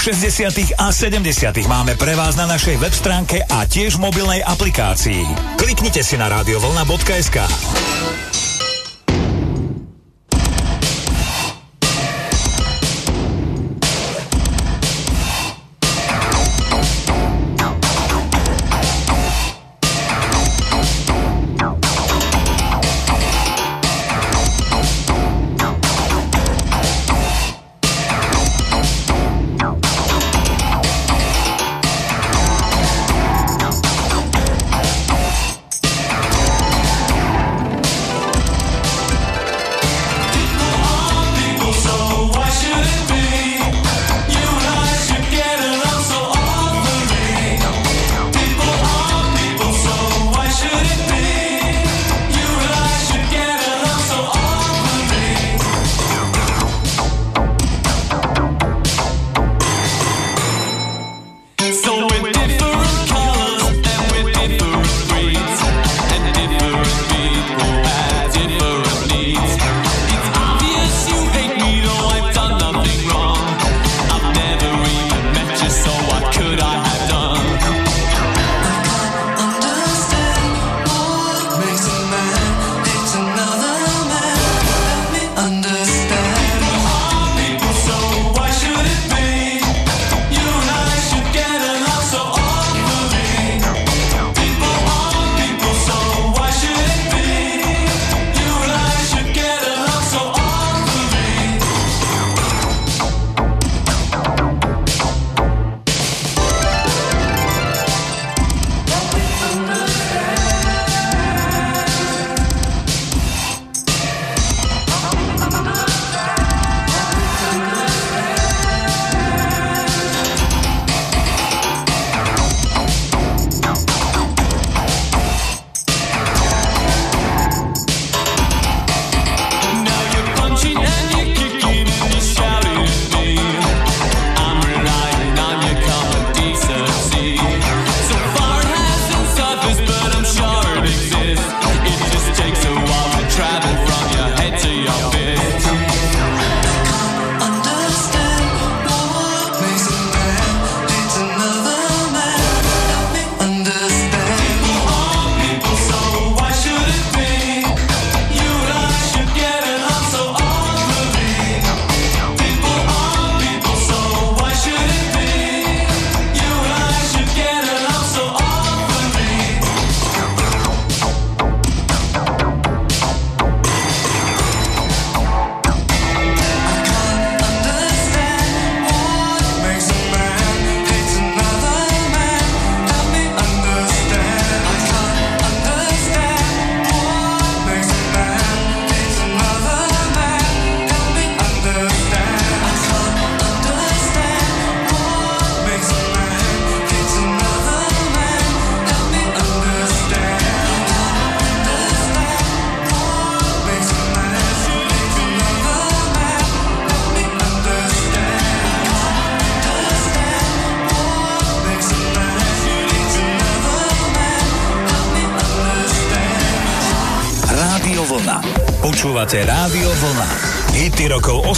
60. 0.03 0.75
a 0.83 0.91
70. 0.91 1.63
máme 1.71 1.95
pre 1.95 2.19
vás 2.19 2.35
na 2.35 2.43
našej 2.51 2.75
web 2.83 2.91
stránke 2.91 3.39
a 3.47 3.63
tiež 3.71 4.03
mobilnej 4.03 4.43
aplikácii. 4.43 5.23
Kliknite 5.55 6.03
si 6.03 6.19
na 6.19 6.27
radiovolna.sk. 6.27 7.39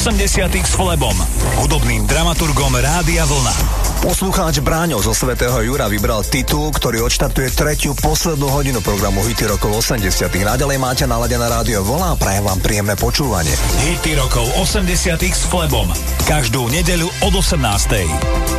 80 0.05 0.53
s 0.53 0.77
Flebom, 0.77 1.17
hudobným 1.65 2.05
dramaturgom 2.05 2.77
Rádia 2.77 3.25
Vlna. 3.25 3.57
Poslucháč 4.05 4.61
Bráňo 4.61 5.01
zo 5.01 5.17
Svetého 5.17 5.57
Jura 5.65 5.89
vybral 5.89 6.21
titul, 6.21 6.69
ktorý 6.69 7.09
odštartuje 7.09 7.49
tretiu 7.57 7.97
poslednú 7.97 8.53
hodinu 8.53 8.85
programu 8.85 9.25
Hity 9.25 9.49
rokov 9.49 9.81
80 9.81 10.29
Naďalej 10.29 10.77
máte 10.77 11.09
naladené 11.09 11.49
rádio 11.49 11.81
Vlna 11.89 12.13
a 12.13 12.21
prajem 12.21 12.45
vám 12.45 12.61
príjemné 12.61 13.01
počúvanie. 13.01 13.57
Hity 13.81 14.21
rokov 14.21 14.45
80 14.61 14.93
s 15.25 15.49
Flebom. 15.49 15.89
Každú 16.29 16.69
nedeľu 16.69 17.09
od 17.25 17.41
18. 17.41 18.54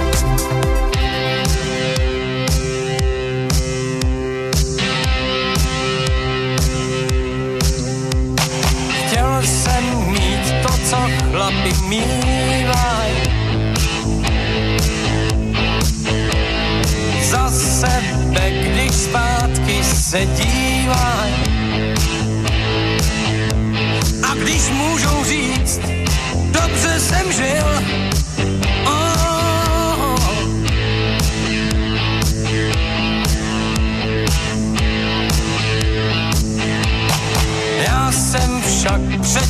usmívaj. 11.85 13.11
Za 17.21 17.49
sebe, 17.49 18.51
když 18.51 18.91
zpátky 18.91 19.83
se 19.83 20.25
dívaj. 20.25 21.44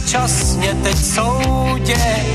včasně 0.05 0.77
teď 0.83 0.97
soudě. 0.97 2.34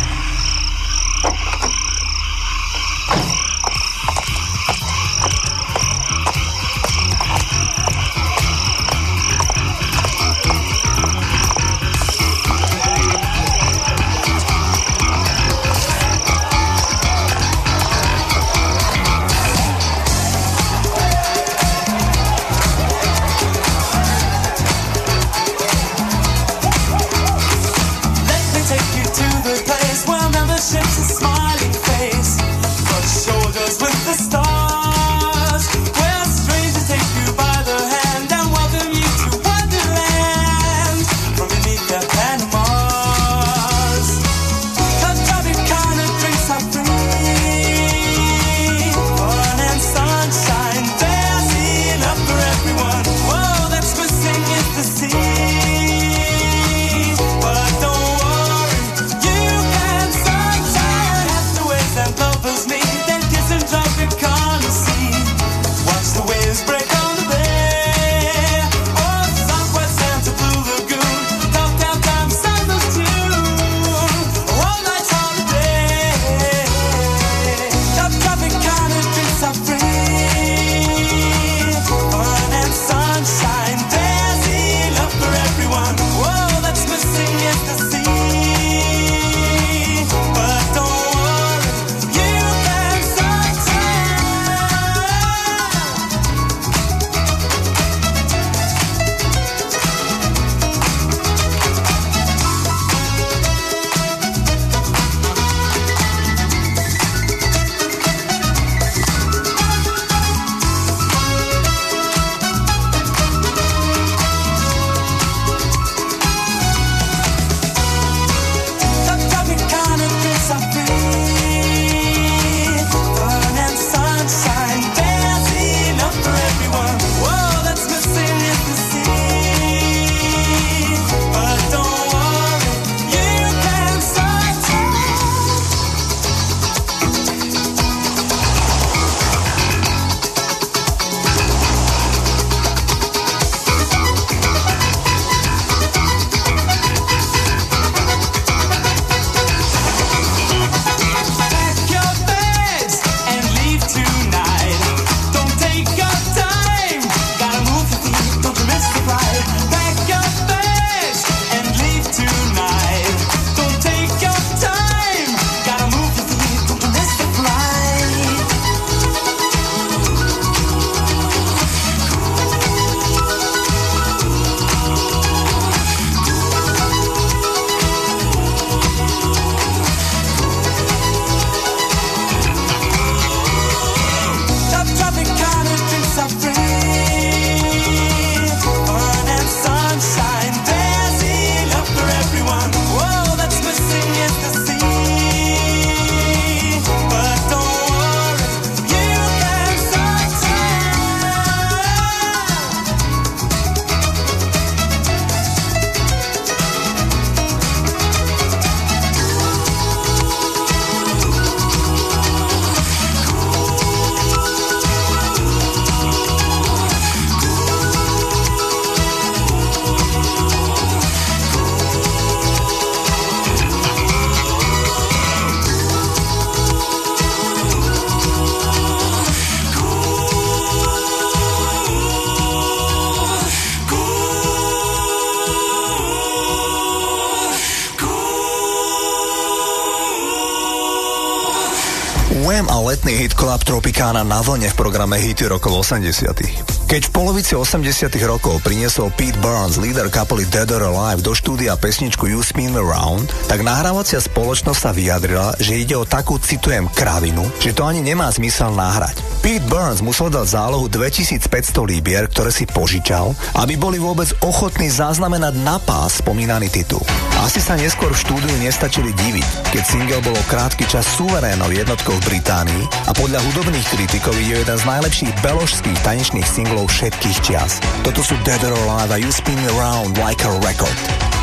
pána 244.11 244.27
na 244.27 244.43
vlne 244.43 244.67
v 244.67 244.75
programe 244.75 245.15
Hity 245.23 245.47
rokov 245.47 245.87
80. 245.87 246.35
Keď 246.83 247.01
v 247.07 247.11
polovici 247.15 247.55
80. 247.55 248.11
rokov 248.27 248.59
priniesol 248.59 249.07
Pete 249.15 249.39
Burns, 249.39 249.79
líder 249.79 250.11
kapely 250.11 250.43
Dead 250.51 250.67
or 250.67 250.83
Alive, 250.83 251.23
do 251.23 251.31
štúdia 251.31 251.79
pesničku 251.79 252.27
You 252.27 252.43
Spin 252.43 252.75
Around, 252.75 253.31
tak 253.47 253.63
nahrávacia 253.63 254.19
spoločnosť 254.19 254.79
sa 254.83 254.91
vyjadrila, 254.91 255.55
že 255.63 255.79
ide 255.79 255.95
o 255.95 256.03
takú, 256.03 256.35
citujem, 256.43 256.91
kravinu, 256.91 257.47
že 257.63 257.71
to 257.71 257.87
ani 257.87 258.03
nemá 258.03 258.27
zmysel 258.35 258.75
nahrať. 258.75 259.15
Pete 259.39 259.63
Burns 259.71 260.03
musel 260.03 260.27
dať 260.27 260.59
zálohu 260.59 260.91
2500 260.91 261.47
líbier, 261.87 262.27
ktoré 262.27 262.51
si 262.51 262.67
požičal, 262.67 263.31
aby 263.63 263.79
boli 263.79 263.95
vôbec 263.95 264.27
ochotní 264.43 264.91
zaznamenať 264.91 265.55
na 265.63 265.79
pás 265.79 266.19
spomínaný 266.19 266.67
titul. 266.67 266.99
Asi 267.41 267.57
sa 267.57 267.73
neskôr 267.73 268.13
v 268.13 268.21
štúdiu 268.21 268.53
nestačili 268.61 269.09
diviť, 269.17 269.73
keď 269.73 269.83
single 269.83 270.21
bolo 270.21 270.37
krátky 270.45 270.85
čas 270.85 271.09
suverénou 271.17 271.73
jednotkou 271.73 272.13
v 272.21 272.37
Británii 272.37 272.85
a 273.09 273.11
podľa 273.17 273.41
hudobných 273.41 273.87
kritikov 273.89 274.37
je 274.37 274.61
jeden 274.61 274.77
z 274.77 274.85
najlepších 274.85 275.33
beložských 275.41 275.99
tanečných 276.05 276.45
singlov 276.45 276.93
všetkých 276.93 277.37
čias. 277.41 277.81
Toto 278.05 278.21
sú 278.21 278.37
Dead 278.45 278.61
or 278.61 278.77
Alive 278.85 279.09
a 279.09 279.17
You 279.17 279.33
Spin 279.33 279.57
Around 279.73 280.21
Like 280.21 280.45
a 280.45 280.53
Record. 280.61 280.93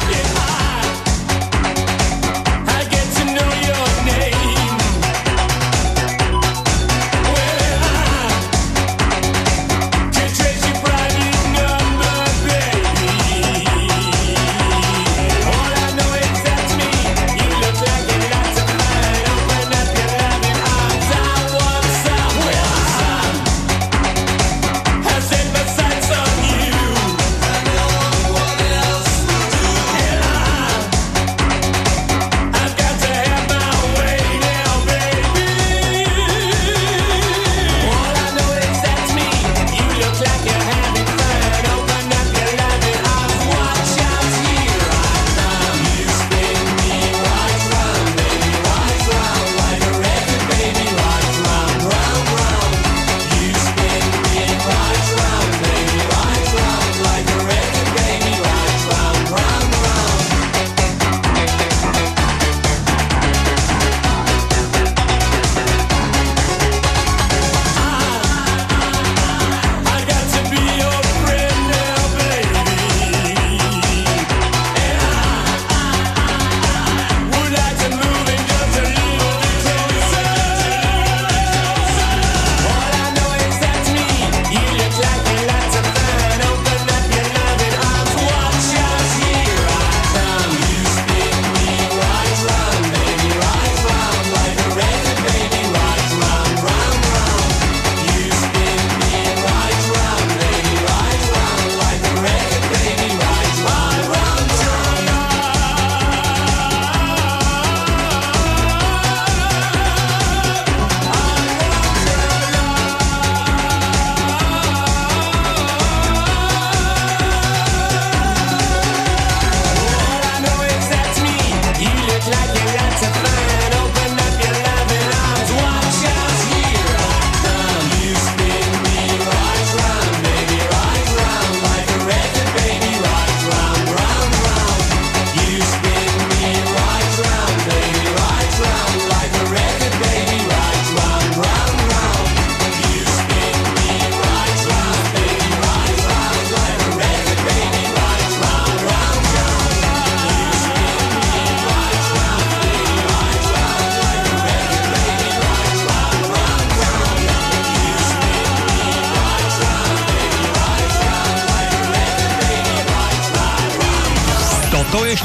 Yeah. 0.07 0.58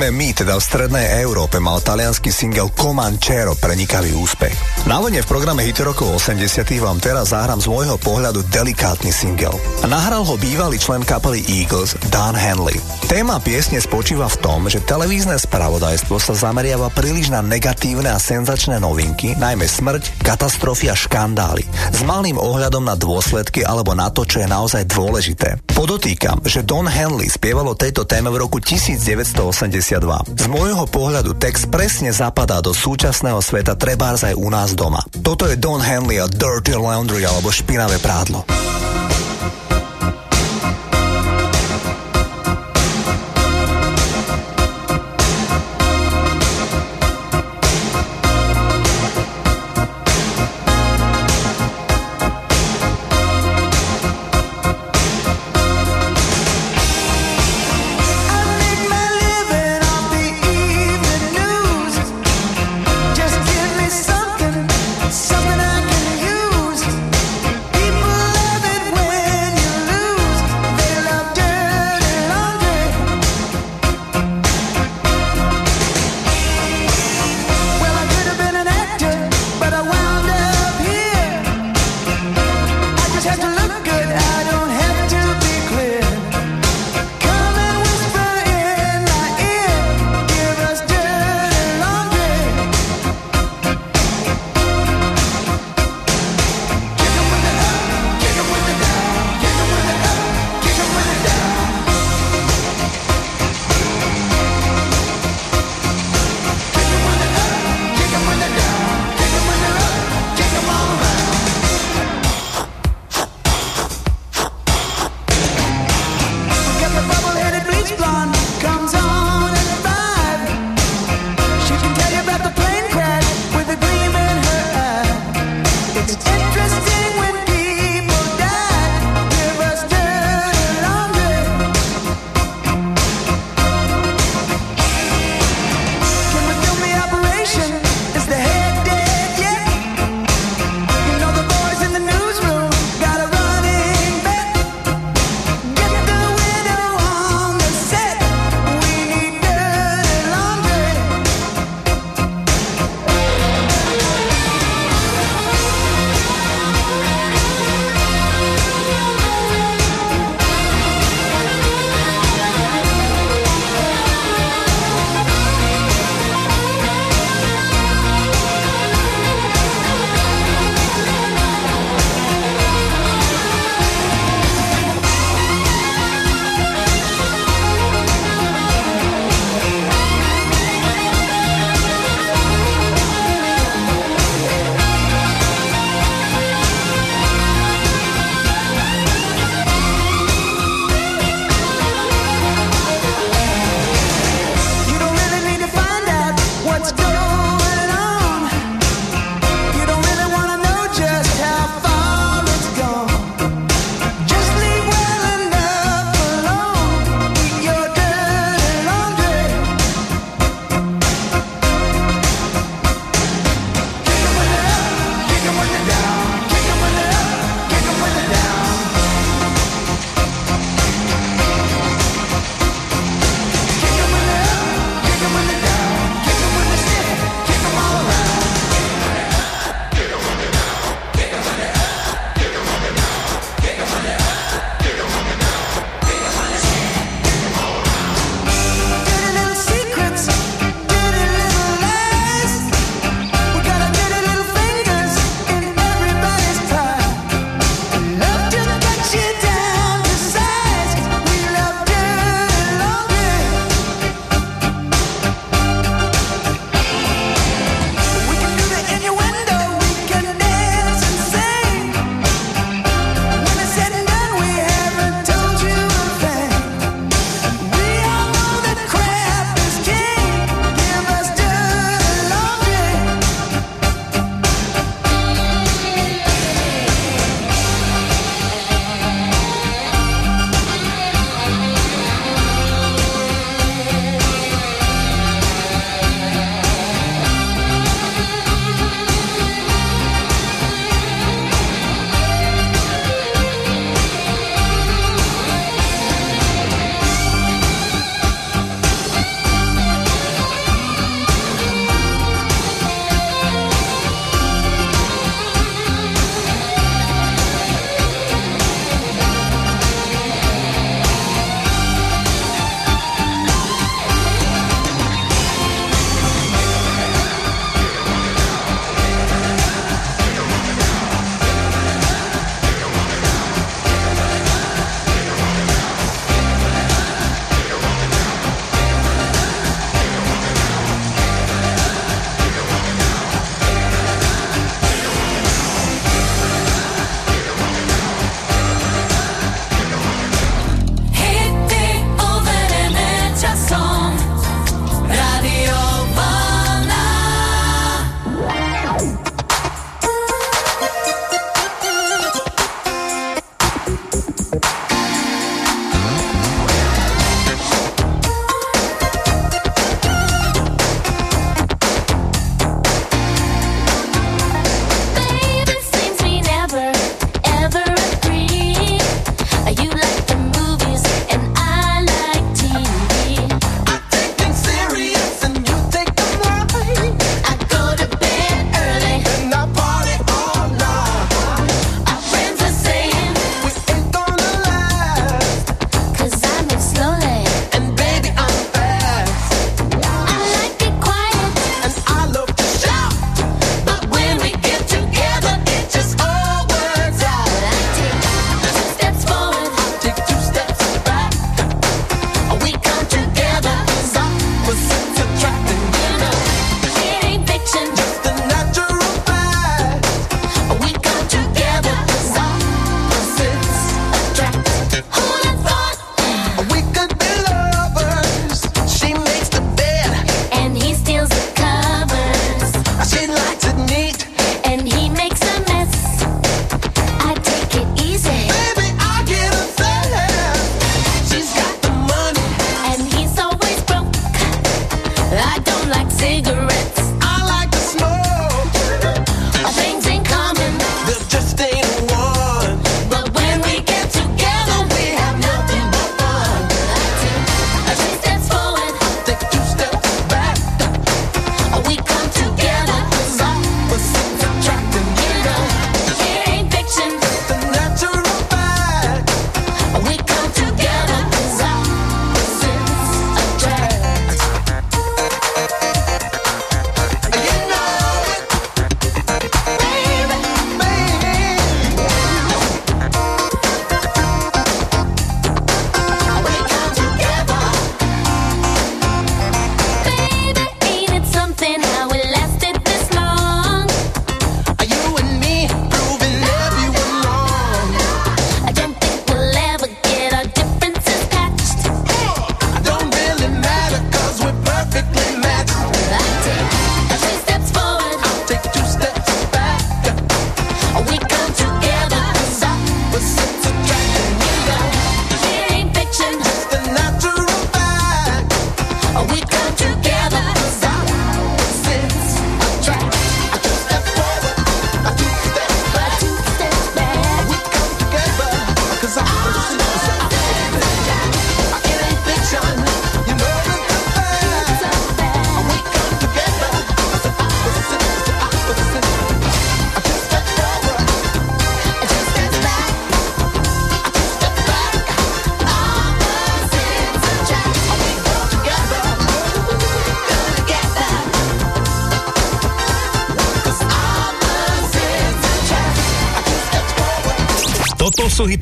Žijeme 0.00 0.16
my, 0.16 0.32
teda 0.32 0.56
v 0.56 0.64
strednej 0.64 1.06
Európe, 1.20 1.60
mal 1.60 1.76
talianský 1.84 2.32
single 2.32 2.72
Comanchero 2.72 3.52
prenikavý 3.52 4.16
úspech. 4.16 4.56
Návodne 4.88 5.20
v 5.20 5.28
programe 5.28 5.60
Hity 5.60 5.84
rokov 5.84 6.24
80 6.24 6.40
vám 6.80 6.96
teraz 7.04 7.36
zahrám 7.36 7.60
z 7.60 7.68
môjho 7.68 8.00
pohľadu 8.00 8.40
delikátny 8.48 9.12
single. 9.12 9.60
Nahral 9.84 10.24
ho 10.24 10.40
bývalý 10.40 10.80
člen 10.80 11.04
kapely 11.04 11.44
Eagles, 11.44 12.00
Don 12.08 12.32
Henley. 12.32 12.80
Téma 13.12 13.44
piesne 13.44 13.76
spočíva 13.76 14.24
v 14.32 14.40
tom, 14.40 14.72
že 14.72 14.80
televízne 14.80 15.36
spravodajstvo 15.36 16.16
sa 16.16 16.32
zameriava 16.32 16.88
príliš 16.96 17.28
na 17.28 17.44
negatívne 17.44 18.08
a 18.08 18.16
senzačné 18.16 18.80
novinky, 18.80 19.36
najmä 19.36 19.68
smrť, 19.68 20.19
katastrofy 20.30 20.86
a 20.86 20.94
škandály, 20.94 21.66
s 21.90 22.06
malým 22.06 22.38
ohľadom 22.38 22.86
na 22.86 22.94
dôsledky 22.94 23.66
alebo 23.66 23.98
na 23.98 24.14
to, 24.14 24.22
čo 24.22 24.38
je 24.38 24.46
naozaj 24.46 24.86
dôležité. 24.86 25.58
Podotýkam, 25.74 26.46
že 26.46 26.62
Don 26.62 26.86
Henley 26.86 27.26
spieval 27.26 27.66
o 27.66 27.74
tejto 27.74 28.06
téme 28.06 28.30
v 28.30 28.46
roku 28.46 28.62
1982. 28.62 29.90
Z 30.38 30.46
môjho 30.46 30.86
pohľadu 30.86 31.34
text 31.34 31.66
presne 31.66 32.14
zapadá 32.14 32.62
do 32.62 32.70
súčasného 32.70 33.42
sveta 33.42 33.74
trebárs 33.74 34.22
aj 34.22 34.38
u 34.38 34.46
nás 34.46 34.78
doma. 34.78 35.02
Toto 35.18 35.50
je 35.50 35.58
Don 35.58 35.82
Henley 35.82 36.22
a 36.22 36.30
Dirty 36.30 36.78
Laundry 36.78 37.26
alebo 37.26 37.50
špinavé 37.50 37.98
prádlo. 37.98 38.46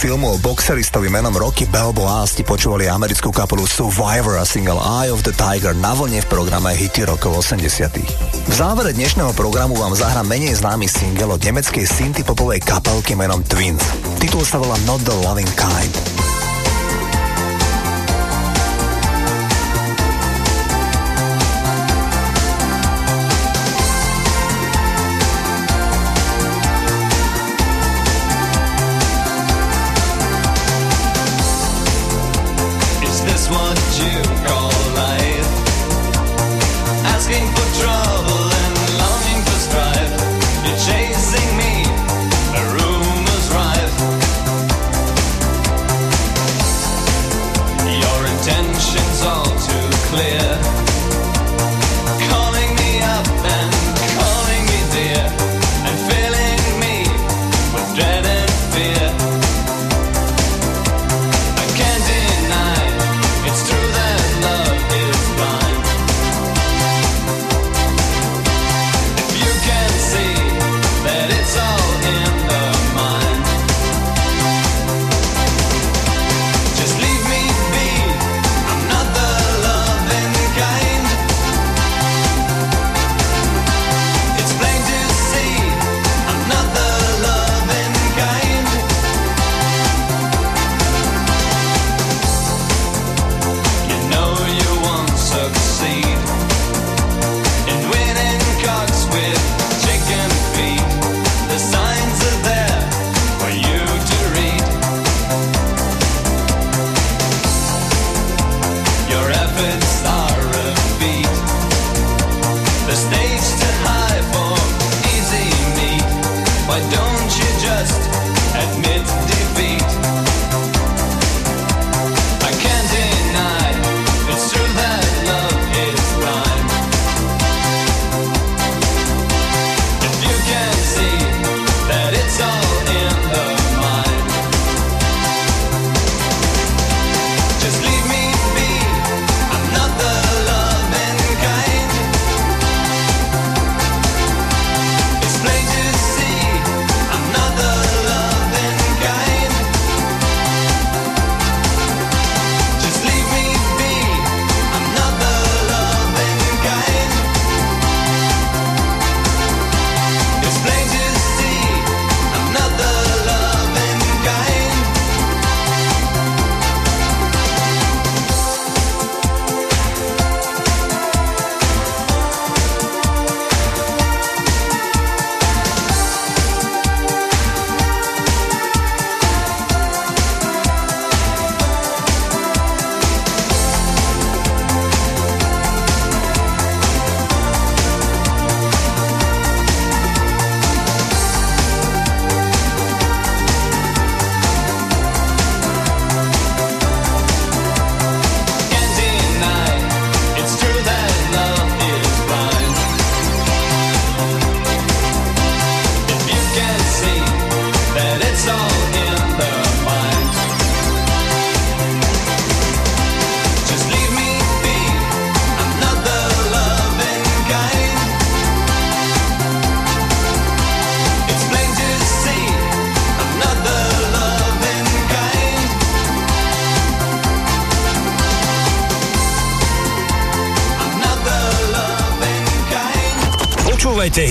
filmu 0.00 0.32
o 0.32 0.40
boxeristovi 0.40 1.12
menom 1.12 1.36
Rocky 1.36 1.68
Balboa 1.68 2.24
ste 2.24 2.40
počúvali 2.40 2.88
americkú 2.88 3.28
kapelu 3.28 3.68
Survivor 3.68 4.40
a 4.40 4.48
single 4.48 4.80
Eye 4.80 5.12
of 5.12 5.20
the 5.28 5.34
Tiger 5.36 5.76
na 5.76 5.92
vlne 5.92 6.24
v 6.24 6.30
programe 6.32 6.72
Hity 6.72 7.04
rokov 7.04 7.44
80. 7.44 8.00
V 8.48 8.54
závere 8.56 8.96
dnešného 8.96 9.36
programu 9.36 9.76
vám 9.76 9.92
zahrá 9.92 10.24
menej 10.24 10.56
známy 10.56 10.88
single 10.88 11.36
od 11.36 11.44
nemeckej 11.44 11.84
synty 11.84 12.24
popovej 12.24 12.64
kapelky 12.64 13.12
menom 13.12 13.44
Twins. 13.44 13.84
Titul 14.16 14.40
sa 14.40 14.56
volá 14.56 14.80
Not 14.88 15.04
the 15.04 15.12
Loving 15.20 15.52
Kind. 15.52 16.09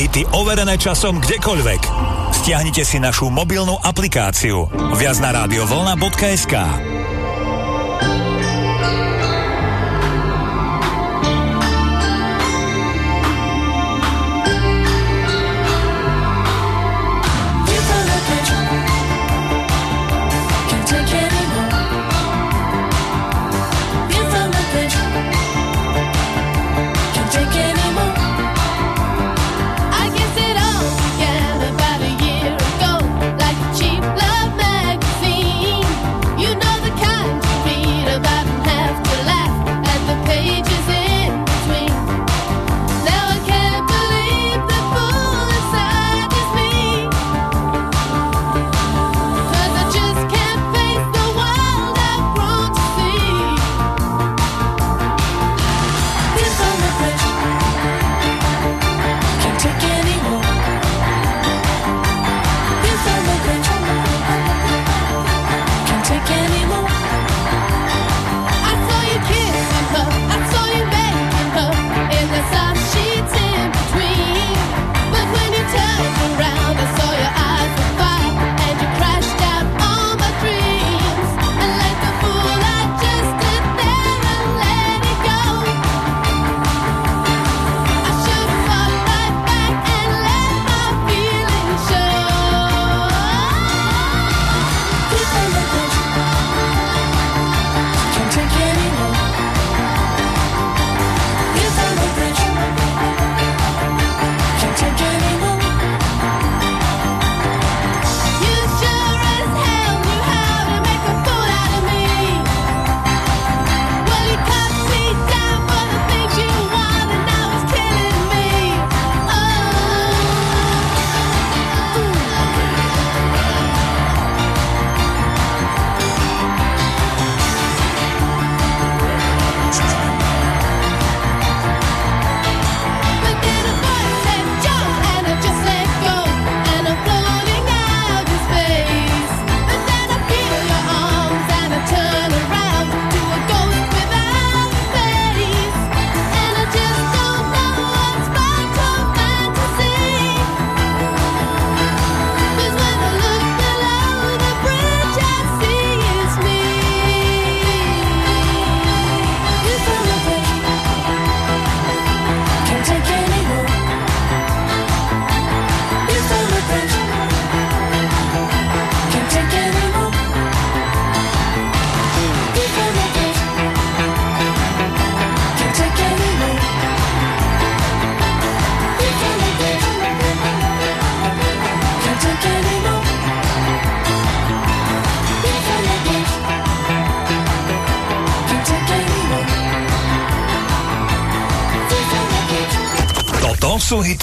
aktuality 0.09 0.25
overené 0.33 0.75
časom 0.81 1.21
kdekoľvek. 1.21 1.81
Stiahnite 2.33 2.81
si 2.81 2.97
našu 2.97 3.29
mobilnú 3.29 3.77
aplikáciu 3.77 4.65
viac 4.97 5.21
na 5.21 5.29
rádiovlna.sk. 5.38 6.53